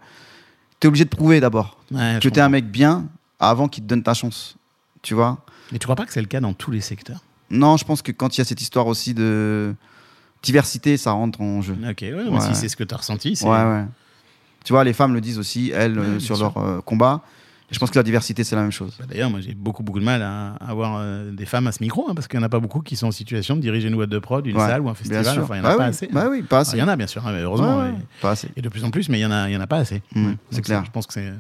[0.80, 2.50] t'es obligé de prouver d'abord Ouais, que je t'es un comprends.
[2.52, 3.06] mec bien
[3.40, 4.56] avant qu'il te donne ta chance.
[5.02, 5.38] Tu vois
[5.72, 7.20] Mais tu crois pas que c'est le cas dans tous les secteurs?
[7.50, 9.74] Non, je pense que quand il y a cette histoire aussi de
[10.42, 11.76] diversité, ça rentre en jeu.
[11.88, 12.40] Ok, ouais, mais Ouais.
[12.40, 13.46] si c'est ce que t'as ressenti, c'est.
[13.46, 13.84] Ouais, ouais.
[14.64, 16.52] Tu vois, les femmes le disent aussi, elles, euh, bien sur sûr.
[16.54, 17.22] leur euh, combat.
[17.68, 18.94] Et je pense que la diversité, c'est la même chose.
[18.98, 21.82] Bah, D'ailleurs, moi j'ai beaucoup beaucoup de mal à avoir euh, des femmes à ce
[21.82, 23.88] micro, hein, parce qu'il n'y en a pas beaucoup qui sont en situation de diriger
[23.88, 25.26] une boîte de prod, une Ouais, salle ou un festival.
[25.40, 26.06] Enfin, il n'y en a Bah pas oui, assez.
[26.12, 26.76] Bah oui, pas assez.
[26.76, 27.80] il y en a bien sûr, hein, mais heureusement.
[27.80, 28.48] Ouais, Pas assez.
[28.56, 30.00] Et de plus en plus, mais il y en en a pas assez.
[30.14, 30.36] Mm, Ouais.
[30.50, 30.84] c'est clair.
[30.84, 31.32] Je pense que c'est.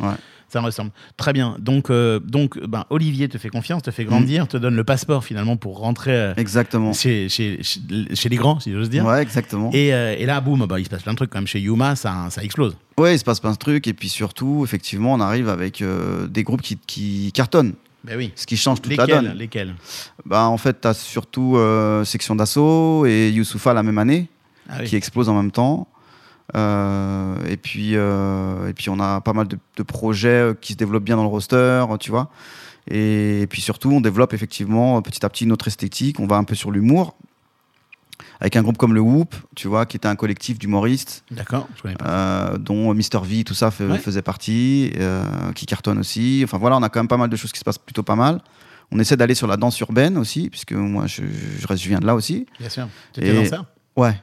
[0.00, 0.14] Ouais.
[0.50, 0.90] Ça me ressemble.
[1.18, 1.56] Très bien.
[1.58, 5.22] Donc, euh, donc ben, Olivier te fait confiance, te fait grandir, te donne le passeport
[5.22, 6.94] finalement pour rentrer euh, Exactement.
[6.94, 7.80] chez, chez, chez,
[8.14, 9.04] chez les grands, si j'ose dire.
[9.04, 9.70] Ouais, exactement.
[9.74, 11.28] Et, euh, et là, boum, bah, il se passe plein de trucs.
[11.30, 12.76] Comme chez Yuma, ça, ça explose.
[12.96, 13.86] Ouais, il se passe plein de trucs.
[13.86, 15.84] Et puis surtout, effectivement, on arrive avec
[16.30, 17.74] des groupes qui, qui cartonnent.
[18.04, 18.32] Ben oui.
[18.34, 19.34] Ce qui change toute la donne.
[19.36, 19.74] lesquels?
[20.24, 21.58] Bah, en fait, tu as surtout
[22.04, 24.28] Section d'Assaut et Youssoufa la même année,
[24.68, 24.86] Ah oui.
[24.86, 25.86] qui explosent en même temps.
[26.56, 30.72] Euh, et, puis, euh, et puis, on a pas mal de, de projets euh, qui
[30.72, 32.30] se développent bien dans le roster, tu vois.
[32.90, 36.20] Et, puis surtout, on développe effectivement petit à petit notre esthétique.
[36.20, 37.14] On va un peu sur l'humour.
[38.40, 41.82] Avec un groupe comme le Whoop, tu vois, qui était un collectif d'humoristes, D'accord, je
[41.82, 42.06] connais pas.
[42.52, 43.98] euh, dont Mr V, tout ça fait- Ouais.
[43.98, 45.24] faisait partie, euh,
[45.56, 46.42] qui cartonne aussi.
[46.44, 48.14] Enfin voilà, on a quand même pas mal de choses qui se passent plutôt pas
[48.14, 48.40] mal.
[48.92, 52.06] On essaie d'aller sur la danse urbaine aussi, puisque moi je, je, je viens de
[52.06, 52.46] là aussi.
[52.60, 52.88] Bien sûr.
[53.12, 53.64] Tu étais danseur?
[53.96, 54.14] Ouais.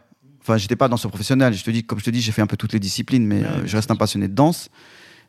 [0.48, 1.56] Enfin, j'étais pas danseur professionnel.
[1.56, 3.40] Je te dis, comme je te dis, j'ai fait un peu toutes les disciplines, mais
[3.42, 4.70] Ouais, euh, je reste un passionné de danse.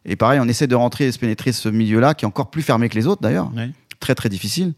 [0.05, 2.61] Et pareil, on essaie de rentrer et de pénétrer ce milieu-là, qui est encore plus
[2.63, 3.71] fermé que les autres d'ailleurs, Ouais.
[3.99, 4.75] très très difficile.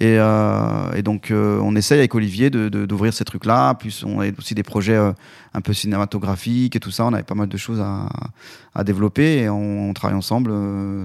[0.00, 3.74] Et, euh, et donc, euh, on essaye avec Olivier de- de- d'ouvrir ces trucs-là.
[3.74, 5.12] Plus, on a aussi des projets euh,
[5.54, 7.04] un peu cinématographiques et tout ça.
[7.06, 8.08] On avait pas mal de choses à,
[8.74, 10.52] à développer et on, on travaille ensemble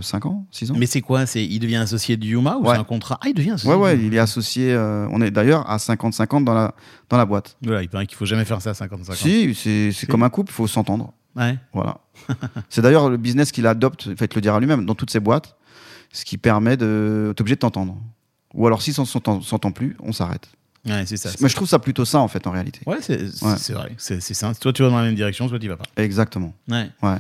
[0.01, 0.75] 5 ans, 6 ans.
[0.77, 1.25] Mais c'est quoi?
[1.35, 2.73] Il devient associé de Yuma ou Ouais.
[2.73, 3.19] c'est un contrat?
[3.21, 3.69] Ah, il devient associé.
[3.71, 4.75] Ouais, ouais, de il est associé.
[4.75, 6.73] on est d'ailleurs à 50-50 dans la,
[7.09, 7.57] dans la boîte.
[7.61, 9.13] Voilà, il paraît qu'il faut jamais faire ça à 50-50.
[9.53, 11.13] Si, c'est comme un couple, il faut s'entendre.
[11.35, 11.57] Ouais.
[11.73, 11.97] Voilà.
[12.69, 15.19] c'est d'ailleurs le business qu'il adopte, il fait le dire à lui-même, dans toutes ses
[15.19, 15.55] boîtes,
[16.11, 17.33] ce qui permet de.
[17.35, 17.95] T'es obligé de t'entendre.
[18.53, 20.47] Ou alors, si on s'entend s'entend plus, on s'arrête.
[20.87, 21.29] Ouais, c'est ça.
[21.41, 22.79] Mais je trouve ça plutôt ça, en fait, en réalité.
[22.85, 23.55] Ouais, c'est Ouais.
[23.75, 23.91] vrai.
[23.97, 24.53] C'est ça.
[24.55, 25.85] Toi, tu vas dans la même direction, toi, tu vas pas.
[25.97, 26.53] Exactement.
[26.69, 26.89] Ouais.
[27.03, 27.17] Ouais.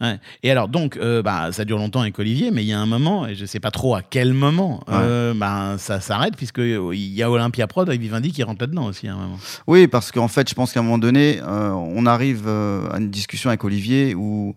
[0.00, 0.18] Ouais.
[0.42, 2.86] Et alors, donc, euh, bah, ça dure longtemps avec Olivier, mais il y a un
[2.86, 7.22] moment, et je sais pas trop à quel moment, euh, bah, ça s'arrête, puisqu'il y
[7.22, 9.38] a Olympia Prod avec Vivendi qui rentre là-dedans aussi à un moment.
[9.68, 12.98] Oui, parce qu'en fait, je pense qu'à un moment donné, euh, on arrive euh, à
[12.98, 14.56] une discussion avec Olivier où,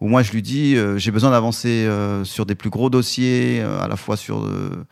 [0.00, 3.60] où moi, je lui dis euh, j'ai besoin d'avancer euh, sur des plus gros dossiers,
[3.60, 4.84] euh, à la fois sur, euh,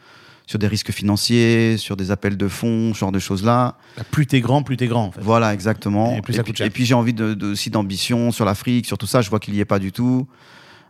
[0.49, 3.77] sur des risques financiers, sur des appels de fonds, ce genre de choses-là.
[3.99, 5.21] Bah, plus t'es grand, plus t'es grand, en fait.
[5.21, 6.17] Voilà, exactement.
[6.17, 6.67] Et plus ça puis, coûte cher.
[6.67, 9.21] et puis, j'ai envie de, de- aussi d'ambition sur l'Afrique, sur tout ça.
[9.21, 10.27] Je vois qu'il y est pas du tout.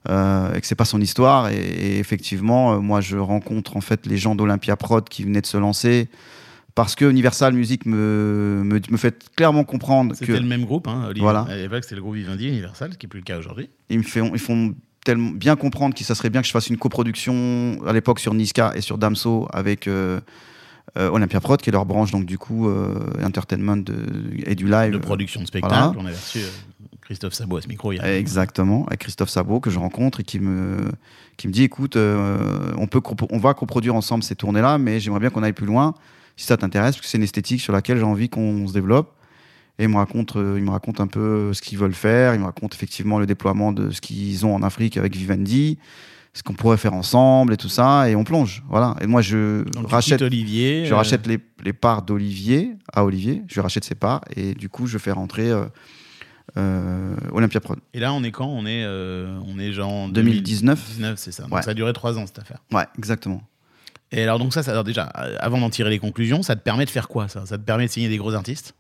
[0.08, 3.80] euh, et que c'est pas son histoire et, et effectivement euh, moi je rencontre en
[3.80, 6.08] fait les gens d'Olympia Prod qui venaient de se lancer
[6.76, 10.86] parce que Universal Music me, me, me fait clairement comprendre que C'était le même groupe,
[10.86, 11.22] hein, Olivier.
[11.22, 11.40] Voilà.
[11.50, 13.68] À l'époque, c'était le groupe Vivendi Universal, ce qui n'est plus le cas aujourd'hui.
[13.90, 14.72] ils me font, ils font
[15.04, 18.34] tellement bien comprendre que ça serait bien que je fasse une coproduction à l'époque sur
[18.34, 20.20] Niska et sur Damso avec euh,
[20.98, 24.06] euh, Olympia Prod, qui est leur branche, donc du coup, euh, entertainment de-
[24.44, 24.92] et du live.
[24.92, 25.74] De production de spectacle.
[25.74, 25.92] Voilà.
[25.98, 26.40] On avait reçu
[27.02, 30.20] Christophe Sabot à ce micro il y a Exactement, avec Christophe Sabot que je rencontre
[30.20, 30.76] et qui me,
[31.38, 35.30] qui me dit écoute, on, peut, on va coproduire ensemble ces tournées-là, mais j'aimerais bien
[35.30, 35.94] qu'on aille plus loin
[36.37, 39.12] si ça t'intéresse, parce que c'est une esthétique sur laquelle j'ai envie qu'on se développe.
[39.78, 42.40] Et il me raconte, euh, il me raconte un peu ce qu'ils veulent faire, il
[42.40, 45.78] me raconte effectivement le déploiement de ce qu'ils ont en Afrique avec Vivendi,
[46.34, 48.64] ce qu'on pourrait faire ensemble et tout ça, et on plonge.
[48.68, 48.96] Voilà.
[49.00, 50.84] Et moi, je Donc, rachète, Olivier.
[50.84, 54.68] je euh, rachète les, les parts d'Olivier à Olivier, je rachète ses parts, et du
[54.68, 55.64] coup, je fais rentrer euh,
[56.56, 57.78] euh, Olympia Prod.
[57.94, 58.46] Et là, on est quand?
[58.48, 60.76] On est, euh, on est genre en 2019.
[60.78, 61.44] 2019, c'est ça.
[61.44, 61.62] Donc Ouais.
[61.62, 62.58] ça a duré trois ans cette affaire.
[62.72, 63.42] Ouais, exactement.
[64.10, 66.62] Et alors donc ça, ça alors déjà, euh, avant d'en tirer les conclusions, ça te
[66.62, 67.44] permet de faire quoi ça?
[67.46, 68.74] Ça te permet de signer des gros artistes?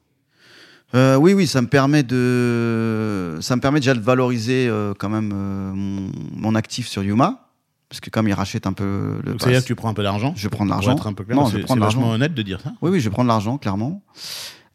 [0.94, 5.10] Euh, oui, oui, ça me permet de, ça me permet déjà de valoriser euh, quand
[5.10, 7.48] même euh, mon, mon actif sur Yuma,
[7.90, 10.32] parce que comme il rachète un peu le, c'est-à-dire que tu prends un peu d'argent
[10.34, 10.92] je prends de l'argent.
[10.92, 12.14] être un peu clair, Non, je prends c'est de vachement l'argent.
[12.14, 12.72] honnête de dire ça.
[12.80, 14.02] Oui, oui, je prendre de l'argent, clairement.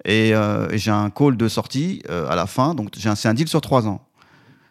[0.06, 2.76] Et, et j'ai un call de sortie à la fin.
[2.76, 4.02] Donc, c'est un deal sur trois ans.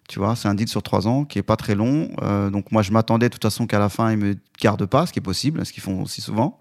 [0.09, 2.11] Tu vois, c'est un deal sur trois ans qui est pas très long.
[2.52, 5.12] Donc, moi, je m'attendais de toute façon qu'à la fin, ils me gardent pas, ce
[5.12, 6.61] qui est possible, ce qu'ils font aussi souvent.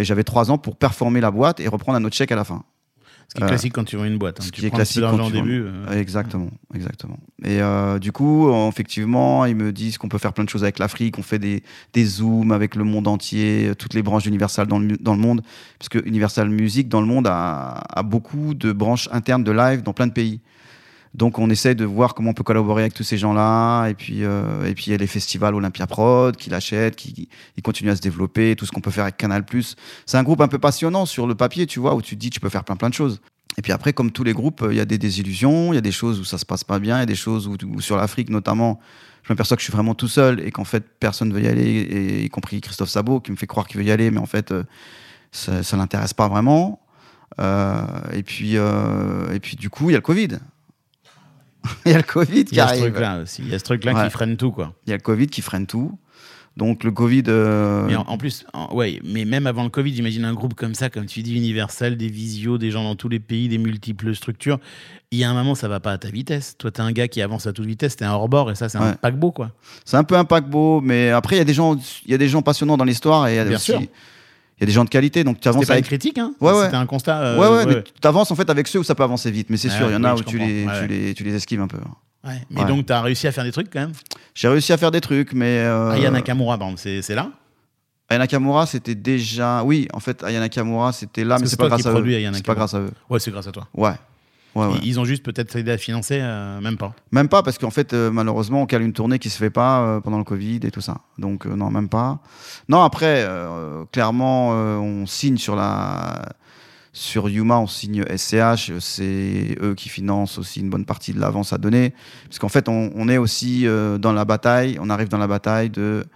[0.00, 2.64] J'avais trois ans pour performer la boîte et reprendre un autre chèque à la fin.
[3.28, 4.38] Ce qui est Euh, classique quand tu vends une boîte.
[4.40, 4.44] hein.
[4.44, 5.62] ce Tu qui est classique quand tu vends- début.
[5.66, 7.18] euh, Exactement, exactement.
[7.44, 10.78] Et euh, du coup, effectivement, ils me disent qu'on peut faire plein de choses avec
[10.78, 11.18] l'Afrique.
[11.18, 11.62] On fait des,
[11.92, 15.42] des zooms avec le monde entier, toutes les branches d'Universal dans le, dans le monde.
[15.78, 19.82] Parce que Universal Music, dans le monde, a, a beaucoup de branches internes de live
[19.82, 20.40] dans plein de pays.
[21.16, 23.88] Donc, on essaie de voir comment on peut collaborer avec tous ces gens-là.
[23.88, 27.30] Et puis, euh, et puis, il y a les festivals Olympia Prod qui l'achètent, qui,
[27.64, 29.42] continuent à se développer, tout ce qu'on peut faire avec Canal+.
[30.04, 32.28] C'est un groupe un peu passionnant sur le papier, tu vois, où tu te dis
[32.28, 33.22] tu peux faire plein plein de choses.
[33.56, 35.82] Et puis après, comme tous les groupes, il y a des désillusions, il y a
[35.82, 37.96] des choses où ça se passe pas bien, il y a des choses où, sur
[37.96, 38.78] l'Afrique notamment,
[39.22, 42.24] je m'aperçois que je suis vraiment tout seul et qu'en fait personne veut y aller,
[42.24, 44.52] y compris Christophe Sabot qui me fait croire qu'il veut y aller, mais en fait
[44.52, 44.64] euh,
[45.32, 46.82] ça, ça l'intéresse pas vraiment.
[47.40, 50.38] Euh, et puis et puis du coup, il y a le Covid.
[51.86, 52.82] Il y a le Covid Il qui y a ce arrive.
[52.84, 53.42] truc-là aussi.
[53.42, 54.04] Il y a ce truc-là Ouais.
[54.04, 54.74] qui freine tout, quoi.
[54.86, 55.98] Il y a le Covid qui freine tout.
[56.56, 57.24] Donc le Covid.
[57.28, 60.54] euh, Mais en, en plus, en- ouais, mais même avant le Covid, j'imagine un groupe
[60.54, 63.58] comme ça, comme tu dis, Universal, des visios, des gens dans tous les pays, des
[63.58, 64.58] multiples structures.
[65.10, 66.56] Il y a un moment, ça va pas à ta vitesse.
[66.56, 68.78] Toi, t'es un gars qui avance à toute vitesse, t'es un hors-bord, et ça, c'est
[68.78, 69.50] un paquebot, quoi.
[69.84, 71.76] C'est un peu un paquebot, mais après il y a des gens,
[72.06, 73.80] il y a des gens passionnants dans l'histoire et il y a Bien aussi, sûr.
[74.58, 75.22] Il y a des gens de qualité.
[75.24, 76.64] Donc tu C'était avances pas une avec critique, hein Ouais, ouais.
[76.64, 77.18] C'était un constat.
[77.20, 79.50] euh, ouais, ouais, mais tu avances en fait avec ceux où ça peut avancer vite.
[79.50, 81.60] Mais c'est sûr, il y en a où tu les, tu, les, tu les esquives
[81.60, 81.78] un peu.
[82.24, 82.32] Ouais.
[82.50, 82.66] Mais Ouais.
[82.66, 83.92] donc, t'as réussi à faire des trucs quand même?
[84.34, 85.58] J'ai réussi à faire des trucs, mais.
[85.60, 87.30] euh, Aya Nakamura, c'est là?
[88.08, 89.62] Aya Nakamura, c'était déjà.
[89.64, 92.32] Oui, en fait, Aya Nakamura, c'était là, Parce mais c'est pas grâce à eux.
[92.34, 92.90] C'est pas grâce à eux.
[93.10, 93.68] Ouais, c'est grâce à toi.
[93.74, 93.92] Ouais.
[94.56, 94.78] Ouais, ouais.
[94.82, 96.94] Ils- ont juste peut-être aidé à financer, euh, même pas.
[97.12, 99.80] Même pas, parce qu'en fait, euh, malheureusement, on cale une tournée qui se fait pas
[99.82, 100.98] euh, pendant le Covid et tout ça.
[101.18, 102.20] Donc, non, même pas.
[102.68, 103.26] Non, après,
[103.92, 106.22] clairement, on signe sur la.
[106.92, 108.72] Sur Yuma, on signe SCH.
[108.80, 111.92] C'est eux qui financent aussi une bonne partie de l'avance à donner.
[112.26, 113.66] Parce qu'en fait, on, on est aussi
[113.98, 114.78] dans la bataille.
[114.80, 116.06] On arrive dans la bataille de.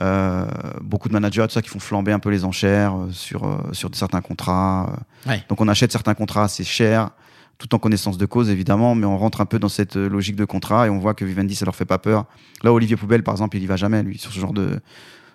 [0.00, 0.44] euh,
[0.80, 3.58] beaucoup de managers, tout ça, qui font flamber un peu les enchères euh, sur, euh,
[3.72, 4.92] sur certains contrats.
[5.26, 5.44] Ouais.
[5.48, 7.10] Donc, on achète certains contrats assez chers
[7.58, 10.36] tout en connaissance de cause évidemment, mais on rentre un peu dans cette euh, logique
[10.36, 12.24] de contrat et on voit que Vivendi ça leur fait pas peur.
[12.62, 14.80] Là, Olivier Poubelle par exemple, il y va jamais lui sur ce genre de,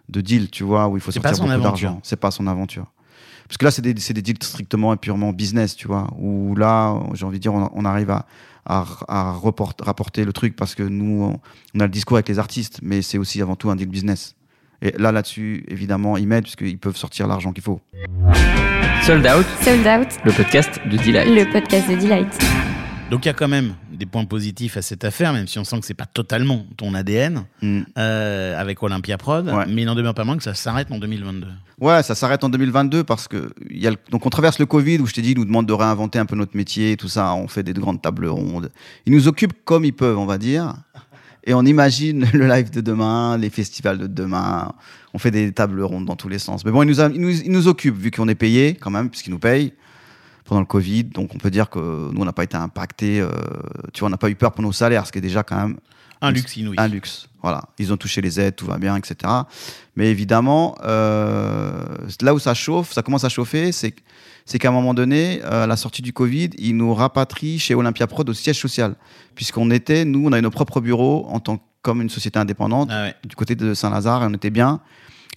[0.10, 2.00] de deal, tu vois, où il faut sortir beaucoup d'argent.
[2.04, 2.88] C'est pas son aventure.
[3.48, 6.56] Parce que là, c'est des, c'est des deals strictement et purement business, tu vois, où
[6.56, 8.26] là, j'ai envie de dire, on, on arrive à,
[8.66, 11.40] à, à report- rapporter le truc parce que nous, on,
[11.76, 14.36] on a le discours avec les artistes, mais c'est aussi avant tout un deal business.
[14.86, 17.80] Et là, là-dessus, évidemment, ils m'aident puisqu'ils peuvent sortir l'argent qu'il faut.
[19.04, 21.28] Sold Out, Sold Out, le podcast de Delight.
[21.30, 22.28] le podcast de Delight.
[23.10, 25.64] Donc il y a quand même des points positifs à cette affaire, même si on
[25.64, 27.82] sent que c'est pas totalement ton ADN Mm.
[27.98, 29.66] euh, avec Olympia Prod, Ouais.
[29.70, 31.48] mais il n'en demeure pas moins que ça s'arrête en 2022.
[31.80, 34.66] Ouais, ça s'arrête en 2022 parce que il y a le- donc on traverse le
[34.66, 37.08] Covid où je t'ai dit, ils nous demandent de réinventer un peu notre métier, tout
[37.10, 37.34] ça.
[37.36, 38.70] On fait des grandes tables rondes.
[39.06, 40.74] Ils nous occupent comme ils peuvent, on va dire.
[41.46, 44.74] Et on imagine le live de demain, les festivals de demain.
[45.14, 46.64] On fait des tables rondes dans tous les sens.
[46.66, 49.74] Mais bon, ils nous, a- occupent vu qu'on est payé quand même, puisqu'ils nous payent
[50.46, 51.06] pendant le Covid.
[51.06, 53.20] Donc on peut dire que nous, on n'a pas été impacté.
[53.20, 53.30] euh,
[53.94, 55.58] tu vois, on n'a pas eu peur pour nos salaires, ce qui est déjà quand
[55.58, 55.78] même
[56.24, 56.76] Un luxe inouï.
[56.78, 57.28] un luxe.
[57.42, 59.16] Voilà, ils ont touché les aides, tout va bien, etc.
[59.98, 61.84] Mais évidemment, euh,
[62.22, 63.94] là où ça chauffe, ça commence à chauffer, c'est
[64.46, 67.76] c'est qu'à un moment donné, euh, à la sortie du Covid, ils nous rapatrient chez
[67.76, 68.96] Olympia Prod au siège social,
[69.36, 73.04] puisqu'on était, nous, on avait nos propres bureaux en tant comme une société indépendante Ah
[73.04, 73.16] ouais.
[73.26, 74.80] du côté de Saint-Lazare et on était bien.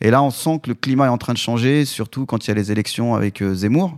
[0.01, 2.49] Et là, on sent que le climat est en train de changer, surtout quand il
[2.49, 3.97] y a les élections avec euh, Zemmour,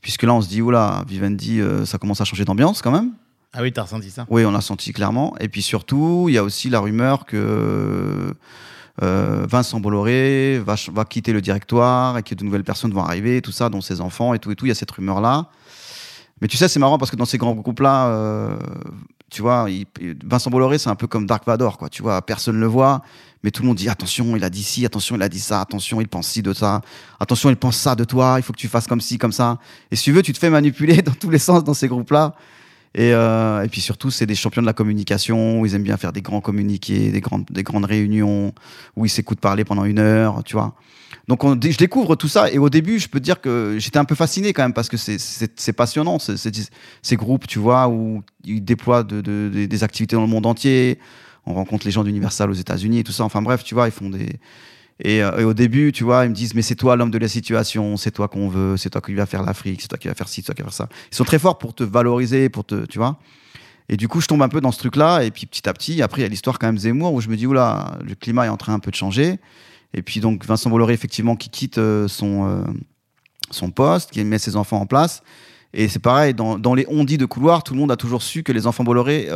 [0.00, 3.12] puisque là, on se dit, oula, Vivendi, euh, ça commence à changer d'ambiance quand même.
[3.56, 5.34] Ah oui, t'as ressenti ça Oui, on l'a senti clairement.
[5.40, 8.34] Et puis surtout, il y a aussi la rumeur que
[9.02, 13.52] euh, Vincent Bolloré va, quitter le directoire et que de nouvelles personnes vont arriver, tout
[13.52, 14.66] ça, dont ses enfants et tout et tout.
[14.66, 15.48] Il y a cette rumeur-là.
[16.42, 18.58] Mais tu sais, c'est marrant parce que dans ces grands groupes-là, euh,
[19.30, 19.66] tu vois,
[20.22, 21.88] Vincent Bolloré, c'est un peu comme Dark Vador, quoi.
[21.88, 23.00] Tu vois, personne ne le voit,
[23.42, 25.62] mais tout le monde dit attention, il a dit ci, attention, il a dit ça,
[25.62, 26.82] attention, il pense ci de ça,
[27.18, 29.58] attention, il pense ça de toi, il faut que tu fasses comme ci, comme ça.
[29.90, 32.34] Et si tu veux, tu te fais manipuler dans tous les sens dans ces groupes-là.
[32.98, 35.98] Et, euh, et puis surtout, c'est des champions de la communication, où ils aiment bien
[35.98, 38.54] faire des grands communiqués, des grandes, des grandes réunions,
[38.96, 40.74] où ils s'écoutent parler pendant une heure, tu vois.
[41.28, 43.98] Donc on, je découvre tout ça, et au début, je peux te dire que j'étais
[43.98, 48.64] un peu fasciné quand même, parce que c'est- passionnant, ces groupes, tu vois, où ils
[48.64, 50.98] déploient de- de- de- des activités dans le monde entier.
[51.44, 53.24] On rencontre les gens d'Universal aux États-Unis et tout ça.
[53.24, 54.40] Enfin bref, tu vois, ils font des.
[55.00, 57.18] Et, euh, et au début, tu vois, ils me disent, mais c'est toi l'homme de
[57.18, 60.08] la situation, c'est toi qu'on veut, c'est toi qui va faire l'Afrique, c'est toi qui
[60.08, 60.88] va faire ci, c'est toi qui va faire ça.
[61.12, 63.18] Ils sont très forts pour te valoriser, pour te, tu vois.
[63.88, 65.22] Et du coup, je tombe un peu dans ce truc-là.
[65.22, 67.28] Et puis petit à petit, après, il y a l'histoire quand même Zemmour où je
[67.28, 69.38] me dis, oula, le climat est en train un peu de changer.
[69.94, 72.62] Et puis donc, Vincent Bolloré, effectivement, qui quitte euh, son, euh,
[73.50, 75.22] son poste, qui met ses enfants en place.
[75.72, 78.50] Et c'est pareil, dans, les on-dit de couloir, tout le monde a toujours su que
[78.50, 79.28] les enfants Bolloré,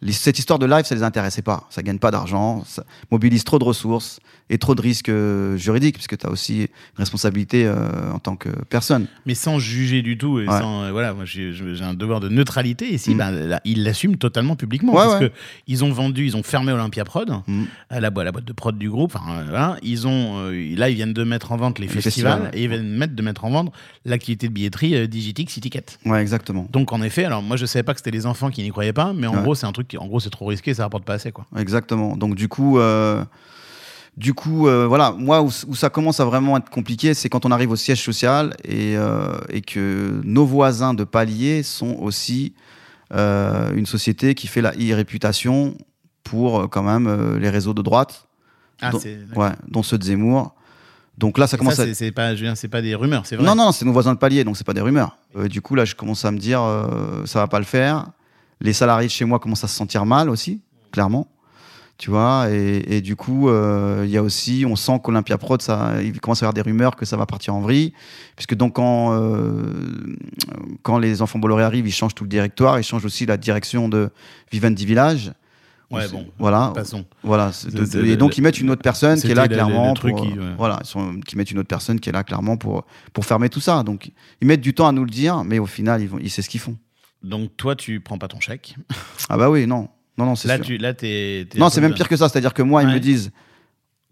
[0.00, 1.66] les- cette histoire de live, ça les intéressait pas.
[1.70, 5.94] Ça gagne pas d'argent, ça mobilise trop de ressources et trop de risques euh, juridiques,
[5.96, 9.06] puisque tu as aussi une responsabilité euh, en tant que personne.
[9.26, 10.58] Mais sans juger du tout et Ouais.
[10.58, 13.14] sans euh, voilà, moi j'ai un devoir de neutralité ici.
[13.14, 13.18] Mm.
[13.18, 15.28] ben, là, ils l'assument totalement publiquement Ouais, parce ouais.
[15.30, 15.34] que
[15.66, 17.64] ils ont vendu, ils ont fermé Olympia Prod, Mm.
[17.90, 19.14] à la, bo- la boîte de prod du groupe.
[19.48, 19.76] Voilà.
[19.82, 22.68] ils ont là ils viennent de mettre en vente les, Les festivals, festivals, et ils
[22.70, 23.72] viennent mettre de mettre en vente
[24.04, 25.84] l'activité de billetterie Digitix, Ticket.
[26.06, 26.66] Ouais, exactement.
[26.72, 28.92] Donc en effet, alors moi je savais pas que c'était les enfants qui n'y croyaient
[28.92, 31.04] pas, mais en gros c'est un truc, qui, en gros c'est trop risqué, ça rapporte
[31.04, 31.46] pas assez quoi.
[31.56, 32.16] Exactement.
[32.16, 33.24] Donc du coup, euh,
[34.16, 37.46] du coup, euh, voilà, moi où, où ça commence à vraiment être compliqué, c'est quand
[37.46, 42.54] on arrive au siège social et, euh, et que nos voisins de palier sont aussi
[43.10, 45.76] une société qui fait la e-réputation
[46.24, 48.28] pour quand même les réseaux de droite,
[48.82, 50.54] Ah, c'est ouais, dont ceux de Zemmour.
[51.16, 53.44] Donc là, ça Et commence ça, à c'est pas, c'est pas des rumeurs, c'est vrai.
[53.44, 55.18] Non, non, c'est nos voisins de palier, donc c'est pas des rumeurs.
[55.36, 58.06] Euh, du coup, là, je commence à me dire, euh, ça va pas le faire.
[58.60, 60.60] Les salariés de chez moi commencent à se sentir mal aussi,
[60.92, 61.28] clairement.
[61.96, 65.60] Tu vois, et, et du coup, euh, il y a aussi, on sent qu'Olympia Prod,
[65.60, 67.92] ça, il commence à y avoir des rumeurs que ça va partir en vrille,
[68.36, 69.64] puisque donc quand euh,
[70.82, 73.88] quand les enfants Bolloré arrivent, ils changent tout le directoire, ils changent aussi la direction
[73.88, 74.10] de
[74.52, 75.32] Vivendi Village.
[75.90, 77.04] Ouais, On- bon, Voilà, Passons.
[77.22, 77.50] voilà.
[77.64, 80.26] de- de- et donc ils mettent une autre personne qui est là clairement truc pour,
[80.26, 80.54] qui- ouais.
[80.58, 82.84] voilà, ils sont, mettent une autre personne qui est là clairement pour
[83.14, 83.82] pour fermer tout ça.
[83.82, 84.10] Donc
[84.42, 86.44] ils mettent du temps à nous le dire, mais au final ils vont, ils savent
[86.44, 86.76] ce qu'ils font.
[87.22, 88.76] Donc toi tu prends pas ton chèque.
[89.28, 90.64] Ah bah oui, non, non, non, c'est Là sûr.
[90.66, 91.46] tu, là t'es.
[91.50, 92.28] t'es- Non, c'est même pire que ça.
[92.28, 93.30] C'est-à-dire que moi, ils me disent,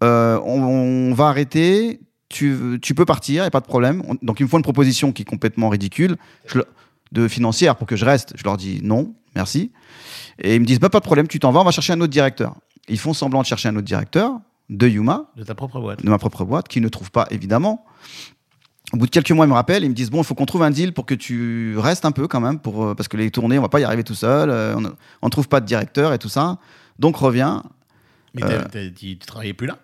[0.03, 1.99] euh, on, on va arrêter,
[2.29, 4.03] tu, tu peux partir, a pas de problème.
[4.07, 6.59] On- donc, ils me font une proposition qui est complètement ridicule, je
[7.13, 8.33] de financière pour que je reste.
[8.35, 9.71] Je leur dis non, merci.
[10.39, 12.01] Et ils me disent, bah, pas de problème, tu t'en vas, on va chercher un
[12.01, 12.55] autre directeur.
[12.89, 14.37] Ils font semblant de chercher un autre directeur
[14.69, 16.03] de Yuma, De ta propre boîte.
[16.03, 17.85] de ma propre boîte, qui ne trouve pas, évidemment.
[18.93, 20.45] Au bout de quelques mois, ils me rappellent, ils me disent, bon, il faut qu'on
[20.45, 23.17] trouve un deal pour que tu restes un peu quand même, pour, euh, parce que
[23.17, 24.75] les tournées, on va pas y arriver tout seul, euh,
[25.21, 26.57] on ne trouve pas de directeur et tout ça.
[26.97, 27.63] Donc, reviens.
[28.33, 28.47] Mais Euh.
[28.63, 29.77] t'as- t'as- tu tu travaillais plus là?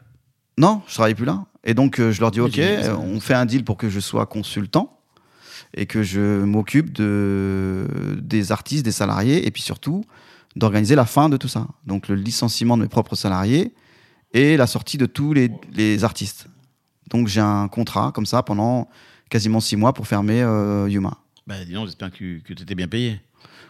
[0.57, 1.43] Non, je travaille plus là.
[1.65, 2.59] Et donc, euh, je leur dis, OK,
[2.97, 4.99] on fait un deal pour que je sois consultant
[5.75, 7.87] et que je m'occupe de,
[8.21, 10.03] des artistes, des salariés, et puis surtout
[10.55, 11.67] d'organiser la fin de tout ça.
[11.87, 13.73] Donc, le licenciement de mes propres salariés
[14.33, 16.47] et la sortie de tous les, les artistes.
[17.09, 18.87] Donc, j'ai un contrat comme ça pendant
[19.29, 21.17] quasiment six mois pour fermer euh, Yuma.
[21.47, 23.19] Bah dis donc, j'espère que, tu étais bien payé.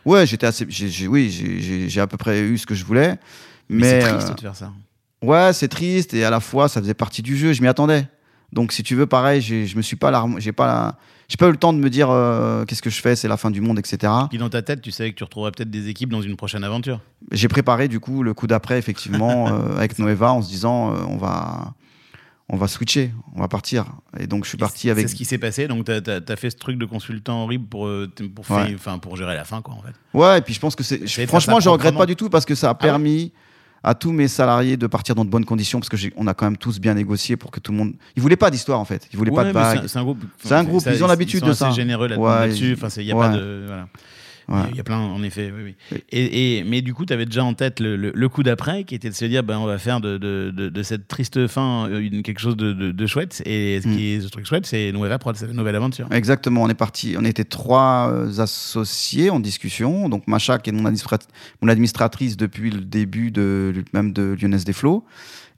[0.05, 0.65] Ouais, j'étais assez.
[0.69, 3.17] j'ai- j'ai- oui, j'ai- j'ai j'ai à peu près eu ce que je voulais.
[3.69, 4.71] Mais, Mais, c'est triste euh, de faire ça.
[5.21, 7.53] Ouais, c'est triste et à la fois ça faisait partie du jeu.
[7.53, 8.05] Je m'y attendais.
[8.51, 10.97] Donc si tu veux, pareil, j'ai- je me suis pas j'ai pas,
[11.29, 13.37] j'ai pas eu le temps de me dire euh, qu'est-ce que je fais, c'est la
[13.37, 14.11] fin du monde, etc.
[14.29, 16.63] Puis dans ta tête, tu savais que tu retrouverais peut-être des équipes dans une prochaine
[16.65, 16.99] aventure.
[17.31, 20.97] J'ai préparé du coup le coup d'après effectivement euh, avec Noeva en se disant euh,
[21.07, 21.73] on va,
[22.53, 23.85] on va switcher, on va partir.
[24.19, 25.07] Et donc je suis parti avec.
[25.07, 25.67] C'est ce qui s'est passé.
[25.67, 28.67] Donc, tu as, fait ce truc de consultant horrible pour, euh, t- pour, Ouais.
[28.67, 29.93] faire- enfin, pour gérer la fin, quoi, en fait.
[30.17, 31.07] Ouais, et puis je pense que c'est.
[31.25, 31.99] Franchement, je regrette proprement.
[32.01, 33.31] pas du tout parce que ça a ouais permis
[33.83, 36.45] à tous mes salariés de partir dans de bonnes conditions parce que on a quand
[36.45, 37.93] même tous bien négocié pour que tout le monde.
[38.15, 39.07] Ils voulaient pas d'histoire en fait.
[39.11, 39.77] Ils voulaient pas de c'est bague.
[39.83, 40.23] un- C'est un groupe.
[40.43, 41.71] C'est un groupe, ils ont l'habitude de ça.
[41.71, 42.77] généreux là- Ouais, là-dessus.
[42.79, 43.63] Enfin, il n'y a pas de.
[43.65, 43.87] Voilà.
[44.71, 45.51] Il y a plein, en effet.
[45.55, 45.75] Oui, oui.
[45.91, 45.97] Oui.
[46.11, 48.83] Et, et- mais du coup, tu avais déjà en tête le, le- le coup d'après,
[48.83, 51.47] qui était de se dire, ben, on va faire de, de, de- de cette triste
[51.47, 52.73] fin euh, une, quelque chose de,
[53.07, 53.41] chouette.
[53.45, 55.11] Et ce qui est ce truc chouette, c'est Nouvelle
[55.47, 56.07] la nouvelle aventure.
[56.11, 60.09] Exactement, on est parti, on était trois euh, associés en discussion.
[60.09, 61.27] Donc Macha, qui est mon, administrat-
[61.61, 65.05] mon administratrice depuis le début de même de Lyonnaise des Flots,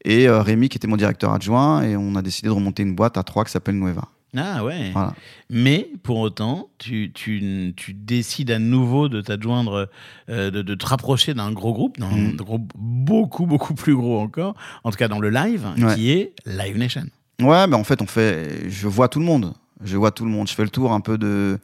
[0.04, 1.82] et euh, Rémi, qui était mon directeur adjoint.
[1.84, 4.08] Et on a décidé de remonter une boîte à trois qui s'appelle Nueva.
[4.38, 4.92] Ah ouais.
[4.92, 5.14] Voilà.
[5.50, 9.90] Mais pour autant, tu, tu, tu décides à nouveau de t'adjoindre,
[10.30, 12.36] euh, de, de te rapprocher d'un gros groupe, d'un Mm.
[12.38, 15.96] groupe beaucoup, beaucoup plus gros encore, en tout cas dans le live, Ouais.
[15.96, 17.06] qui est Live Nation.
[17.42, 19.54] Ouais, mais en fait, on fait, je vois tout le monde.
[19.84, 20.48] Je vois tout le monde.
[20.48, 21.60] Je fais le tour un peu de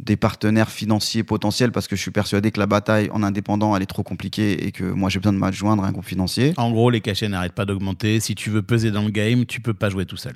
[0.00, 3.82] des partenaires financiers potentiels parce que je suis persuadé que la bataille en indépendant elle
[3.84, 6.54] est trop compliquée et que moi j'ai besoin de m'adjoindre à un groupe financier.
[6.56, 8.18] En gros, les cachets n'arrêtent pas d'augmenter.
[8.18, 10.34] Si tu veux peser dans le game, tu peux pas jouer tout seul.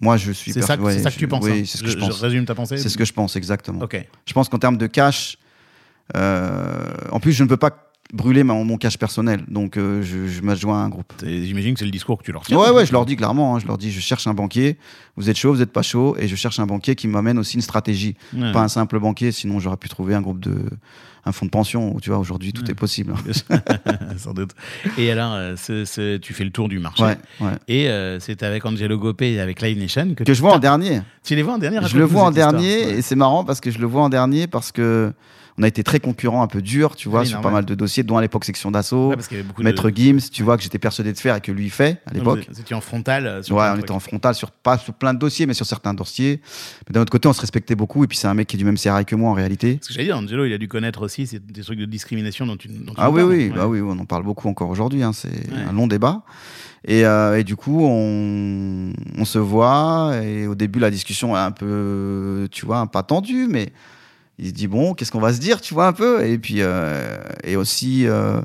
[0.00, 1.44] Moi je suis C'est ça, que- ça tu je- penses.
[1.44, 2.20] Oui, hein c'est ce que je, je, pense.
[2.20, 2.78] résume ta pensée.
[2.78, 3.80] C'est ce que je pense exactement.
[3.82, 4.02] Ok.
[4.26, 5.36] Je pense qu'en termes de cash,
[6.16, 10.26] euh, en plus, je ne peux pas brûler ma- mon cash personnel, donc euh, je,
[10.26, 11.12] je m'adjoins à un groupe.
[11.24, 12.58] J'imagine que c'est le discours que tu leur tiens.
[12.58, 14.76] Ouais, ouais, je leur dis clairement, hein, je leur dis, je cherche un banquier,
[15.16, 17.54] vous êtes chaud, vous n'êtes pas chaud, et je cherche un banquier qui m'amène aussi
[17.56, 18.52] une stratégie, Ouais.
[18.52, 20.56] pas un simple banquier, sinon j'aurais pu trouver un groupe de,
[21.24, 22.70] un fonds de pension, où, tu vois, aujourd'hui tout Ouais.
[22.72, 23.14] est possible.
[24.16, 24.50] Sans doute.
[24.98, 27.02] Et alors, euh, tu fais le tour du marché.
[27.04, 27.52] Ouais, ouais.
[27.68, 30.58] Et euh, c'est avec Angelo Gopé et avec Live Nation que, Que je vois en
[30.58, 31.02] dernier.
[31.24, 31.78] tu les vois en dernier.
[31.86, 34.46] Je le vois en dernier, et c'est marrant parce que je le vois en dernier
[34.46, 35.12] parce que
[35.60, 37.50] on a été très concurrents, un peu dur, tu vois, Oui, sur normal.
[37.50, 39.10] pas mal de dossiers, dont à l'époque section d'assaut.
[39.10, 39.16] Ouais,
[39.58, 39.96] Maître de...
[39.96, 42.46] Gims, tu vois, que j'étais persuadé de faire et que lui fait à l'époque.
[42.50, 43.26] Vous étiez en frontal.
[43.26, 45.66] euh, sur Ouais, on était en frontal, sur, pas sur plein de dossiers, mais sur
[45.66, 46.40] certains dossiers.
[46.88, 48.02] Mais d'un autre côté, on se respectait beaucoup.
[48.04, 49.74] Et puis, c'est un mec qui est du même sérail que moi, en réalité.
[49.76, 52.56] Parce que j'allais dire, Angelo, il a dû connaître aussi des trucs de discrimination dont
[52.56, 52.68] tu.
[52.68, 53.30] dont Ah oui, parles.
[53.30, 53.56] oui, Ouais.
[53.56, 55.02] bah oui, on en parle beaucoup encore aujourd'hui.
[55.02, 55.62] hein, C'est Ouais.
[55.68, 56.22] un long débat.
[56.86, 60.12] Et, euh, et du coup, on, on se voit.
[60.22, 63.72] Et au début, la discussion est un peu, tu vois, pas tendue, mais
[64.40, 66.24] il se dit bon, qu'est-ce qu'on va se dire, tu vois, un peu?
[66.26, 68.40] Et puis, euh, et aussi, euh,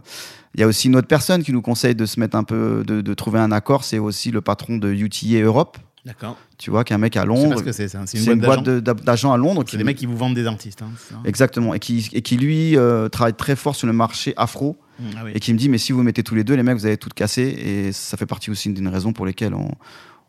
[0.54, 2.84] il y a aussi une autre personne qui nous conseille de se mettre un peu,
[2.86, 3.84] de, de trouver un accord.
[3.84, 5.78] C'est aussi le patron de UTA Europe.
[6.06, 6.38] D'accord.
[6.60, 7.60] Tu vois, qui est un mec à Londres.
[7.66, 9.34] ce c'est, C'est une une boîte d'agents.
[9.34, 9.64] à Londres.
[9.68, 10.84] C'est des mecs qui vous vendent des artistes.
[10.84, 10.90] hein,
[11.26, 11.74] Exactement.
[11.74, 14.78] Et qui, et qui lui, euh, travaille très fort sur le marché afro.
[15.18, 15.32] Ah oui.
[15.34, 16.98] Et qui me dit, mais si vous mettez tous les deux, les mecs, vous allez
[16.98, 17.42] tout casser.
[17.44, 19.72] Et ça fait partie aussi d'une raison pour lesquelles on,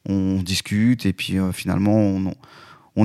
[0.09, 1.05] on discute.
[1.05, 2.35] Et puis euh, finalement, on, on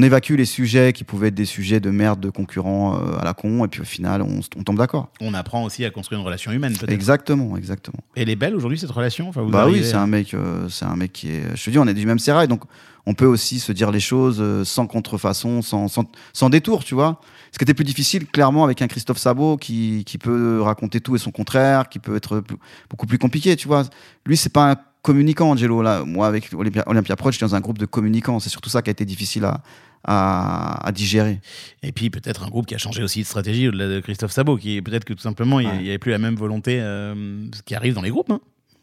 [0.02, 3.34] évacue les sujets qui pouvaient être des sujets de merde de concurrents euh, à la
[3.34, 3.66] con.
[3.66, 5.10] Et puis au final, on, on tombe d'accord.
[5.20, 6.92] On apprend aussi à construire une relation humaine, peut-être.
[6.94, 8.00] Exactement, exactement.
[8.16, 10.70] Elle est belle aujourd'hui, cette relation enfin, vous Bah oui, c'est à- un mec, euh,
[10.70, 11.44] c'est un mec qui est.
[11.56, 12.62] Je te dis, on est du même sérail, donc
[13.06, 16.96] on peut aussi se dire les choses euh, sans contrefaçon, sans, sans, sans détour, tu
[16.96, 17.20] vois.
[17.52, 21.16] Ce qui était plus difficile, clairement, avec un Christophe Sabot qui, qui peut raconter tout
[21.18, 22.56] et son contraire, qui peut être plus-
[22.90, 23.84] beaucoup plus compliqué, tu vois.
[24.26, 25.82] Lui, c'est pas un communicant, Angelo.
[25.82, 28.40] Là, moi, avec Olympia, Olympia Prod, j'étais dans un groupe de communicants.
[28.40, 29.62] C'est surtout ça qui a été difficile à,
[30.04, 31.40] à, à digérer.
[31.84, 34.58] Et puis peut-être un groupe qui a changé aussi de stratégie au-delà de Christophe Sabot,
[34.58, 35.78] qui peut-être que tout simplement il Ouais.
[35.82, 38.32] n'y avait plus la même volonté euh, ce qui arrive dans les groupes.
[38.32, 38.40] hein.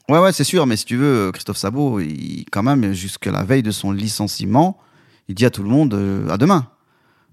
[0.08, 3.44] Ouais, ouais, c'est sûr, mais si tu veux, Christophe Sabot, il, quand même, jusqu'à la
[3.44, 4.78] veille de son licenciement,
[5.28, 6.66] il dit à tout le monde euh, à demain.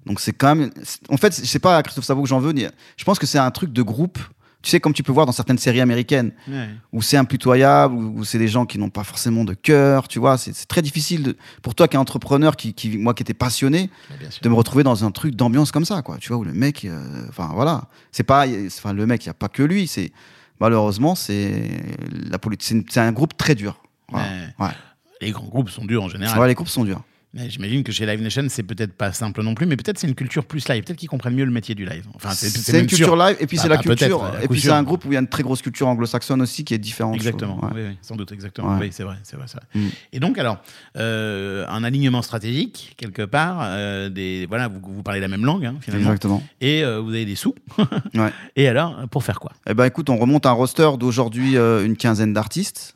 [0.05, 0.69] Donc c'est quand même.
[1.09, 2.53] En fait, c'est pas à Christophe Sabot que j'en veux.
[2.97, 4.19] Je pense que c'est un truc de groupe.
[4.65, 6.67] Tu sais, comme tu peux voir dans certaines séries américaines, Ouais.
[6.91, 10.17] où c'est impitoyable, où, où c'est des gens qui n'ont pas forcément de cœur, tu
[10.17, 10.39] vois.
[10.39, 13.91] C'est très difficile de- pour toi qui es entrepreneur, qui, qui- moi qui étais passionné,
[14.41, 16.17] de me retrouver dans un truc d'ambiance comme ça, quoi.
[16.17, 19.29] Tu vois, où le mec, euh, enfin voilà, c'est pas, enfin le mec, il y
[19.29, 20.11] a pas que lui, c'est
[20.59, 21.69] malheureusement c'est
[22.29, 23.79] la politique, c'est un groupe très dur.
[24.09, 24.27] Voilà.
[24.59, 24.69] Ouais.
[25.21, 26.39] Les grands groupes sont durs en général.
[26.39, 27.01] Ouais, les groupes sont durs.
[27.47, 30.15] J'imagine que chez Live Nation, c'est peut-être pas simple non plus, mais peut-être c'est une
[30.15, 30.83] culture plus live.
[30.83, 32.05] Peut-être qu'ils comprennent mieux le métier du live.
[32.15, 32.47] Enfin, c'est
[32.79, 33.15] une culture sûr.
[33.15, 35.11] live, et puis Bah, c'est la bah, culture, à et puis c'est un groupe où
[35.11, 37.15] il y a une très grosse culture anglo-saxonne aussi qui est différente.
[37.15, 37.59] Exactement.
[37.61, 37.71] Ouais.
[37.75, 38.75] Oui, oui, sans doute, exactement.
[38.75, 38.85] Ouais.
[38.85, 39.81] Oui, c'est vrai, c'est vrai, vrai.
[39.81, 39.89] Mm.
[40.13, 40.57] Et donc, alors,
[40.97, 43.59] euh, un alignement stratégique quelque part.
[43.63, 46.07] euh, des voilà, vous, vous parlez la même langue hein, finalement.
[46.07, 46.43] Exactement.
[46.61, 47.55] Et euh, vous avez des sous.
[48.13, 48.31] Ouais.
[48.55, 49.51] Et alors, pour faire quoi?
[49.67, 52.94] Eh ben écoute, on remonte un roster d'aujourd'hui euh, une quinzaine d'artistes.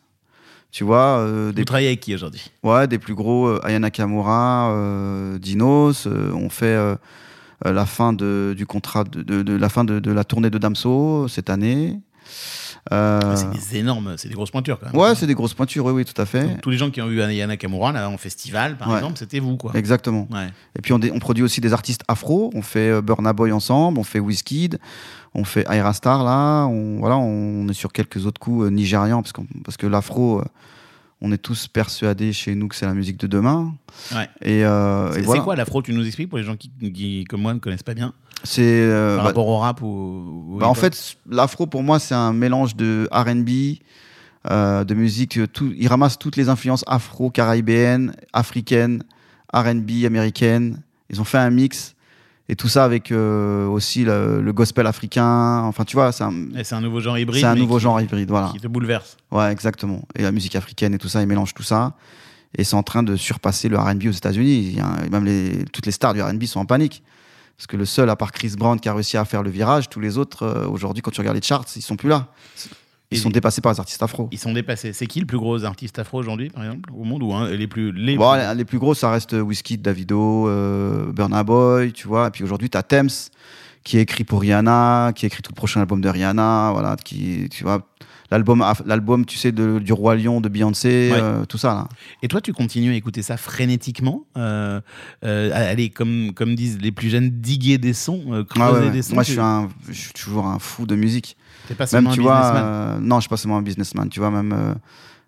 [0.71, 2.51] Tu vois, euh, des Vous travaillez avec qui aujourd'hui?
[2.63, 6.05] Ouais, des plus gros, euh, Aya Nakamura, euh, Dinos.
[6.05, 6.95] euh, on fait euh,
[7.65, 10.49] euh, la fin de, du contrat, de, de- de la fin de, de la tournée
[10.51, 11.99] de Damso cette année.
[12.91, 14.95] Euh, Ah, C'est des énormes, c'est des grosses pointures quand même.
[15.01, 16.43] ouais, c'est des grosses pointures, oui, oui, tout à fait.
[16.43, 18.95] Donc, tous les gens qui ont eu Yana Nakamura là, en festival, par Ouais.
[18.97, 19.71] exemple, c'était vous, quoi.
[19.75, 20.27] Exactement.
[20.31, 20.47] Ouais.
[20.77, 22.49] Et puis on, produit aussi des artistes afro.
[22.55, 24.79] On fait euh, Burna Boy ensemble, on fait Wizkid,
[25.33, 26.65] on fait Aira Star là.
[26.65, 30.45] On, voilà, on est sur quelques autres coups euh, nigérians parce, parce que l'afro, euh,
[31.21, 33.73] on est tous persuadés chez nous que c'est la musique de demain.
[34.15, 34.29] Ouais.
[34.41, 35.41] Et, euh, et C'est voilà.
[35.41, 37.83] c'est quoi l'afro Tu nous expliques pour les gens qui, qui, comme moi, ne connaissent
[37.83, 38.13] pas bien?
[38.43, 39.85] C'est euh, par bah, rapport au rap ou,
[40.49, 43.77] ou Bah, en fait, l'afro pour moi, c'est un mélange de RB,
[44.49, 45.37] euh, de musique.
[45.37, 49.03] euh, Tout, il ramasse toutes les influences afro-caribéennes, africaines,
[49.53, 50.81] RB, américaines.
[51.09, 51.95] Ils ont fait un mix.
[52.51, 55.59] Et tout ça avec euh, aussi le, le gospel africain.
[55.65, 56.33] Enfin, tu vois, c'est un,
[56.71, 57.41] un nouveau genre hybride.
[57.41, 58.29] c'est un nouveau qui- genre hybride.
[58.29, 58.49] Voilà.
[58.51, 59.17] Qui te bouleverse.
[59.31, 60.01] Ouais, exactement.
[60.15, 61.93] Et la musique africaine et tout ça, ils mélangent tout ça.
[62.57, 64.77] Et c'est en train de surpasser le RB aux États-Unis.
[65.11, 67.03] Même les, toutes les stars du RB sont en panique.
[67.59, 69.89] Parce que le seul, à part Chris Brown, qui a réussi à faire le virage,
[69.89, 72.27] tous les autres, euh, aujourd'hui, quand tu regardes les charts, ils sont plus là.
[73.11, 74.29] Ils sont dépassés par les artistes afro.
[74.31, 74.93] Ils sont dépassés.
[74.93, 77.67] C'est qui le plus gros artiste afro aujourd'hui, par exemple, au monde ou hein, les
[77.67, 82.07] plus les Bon, plus- les, plus gros, ça reste Wizkid, Davido, euh, Burna Boy, tu
[82.07, 82.27] vois.
[82.27, 83.09] Et puis aujourd'hui, tu as Thames,
[83.83, 87.65] qui écrit pour Rihanna, qui écrit tout le prochain album de Rihanna, voilà, qui, tu
[87.65, 87.81] vois.
[88.31, 91.17] L'album, l'album, tu sais, de- du Roi Lion de Beyoncé, Ouais.
[91.19, 91.87] euh, tout ça, là.
[92.21, 94.81] Et toi, tu continues à écouter ça frénétiquement euh,
[95.25, 98.91] euh, Allez, comme, comme disent les plus jeunes, diguer des sons, euh, creuser Ah ouais,
[98.91, 99.15] des sons.
[99.15, 101.37] Moi, je tu- suis, un, je suis toujours un fou de musique.
[101.67, 102.63] T'es pas Même, seulement tu un vois, businessman.
[102.65, 104.09] euh, non, je suis pas seulement un businessman.
[104.09, 104.73] Tu vois, même, euh,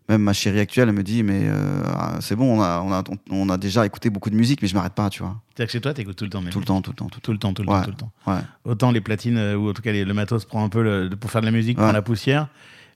[0.10, 2.92] même ma chérie actuelle, elle me dit, mais euh, ah, c'est bon, on a, on,
[2.94, 5.38] a, on a déjà écouté beaucoup de musique, mais je m'arrête pas, tu vois.
[5.50, 6.42] C'est-à-dire que chez toi, t'écoutes tout le temps.
[6.42, 7.78] mais- Tout le temps, tout le temps, tout Tout le temps, tout le Ouais.
[7.80, 8.12] temps, tout le temps.
[8.28, 8.40] Ouais.
[8.66, 11.32] Autant les platines, ou en tout cas les- le matos prend un peu le- pour
[11.32, 11.84] faire de la musique, Ouais.
[11.86, 12.48] prend la poussière,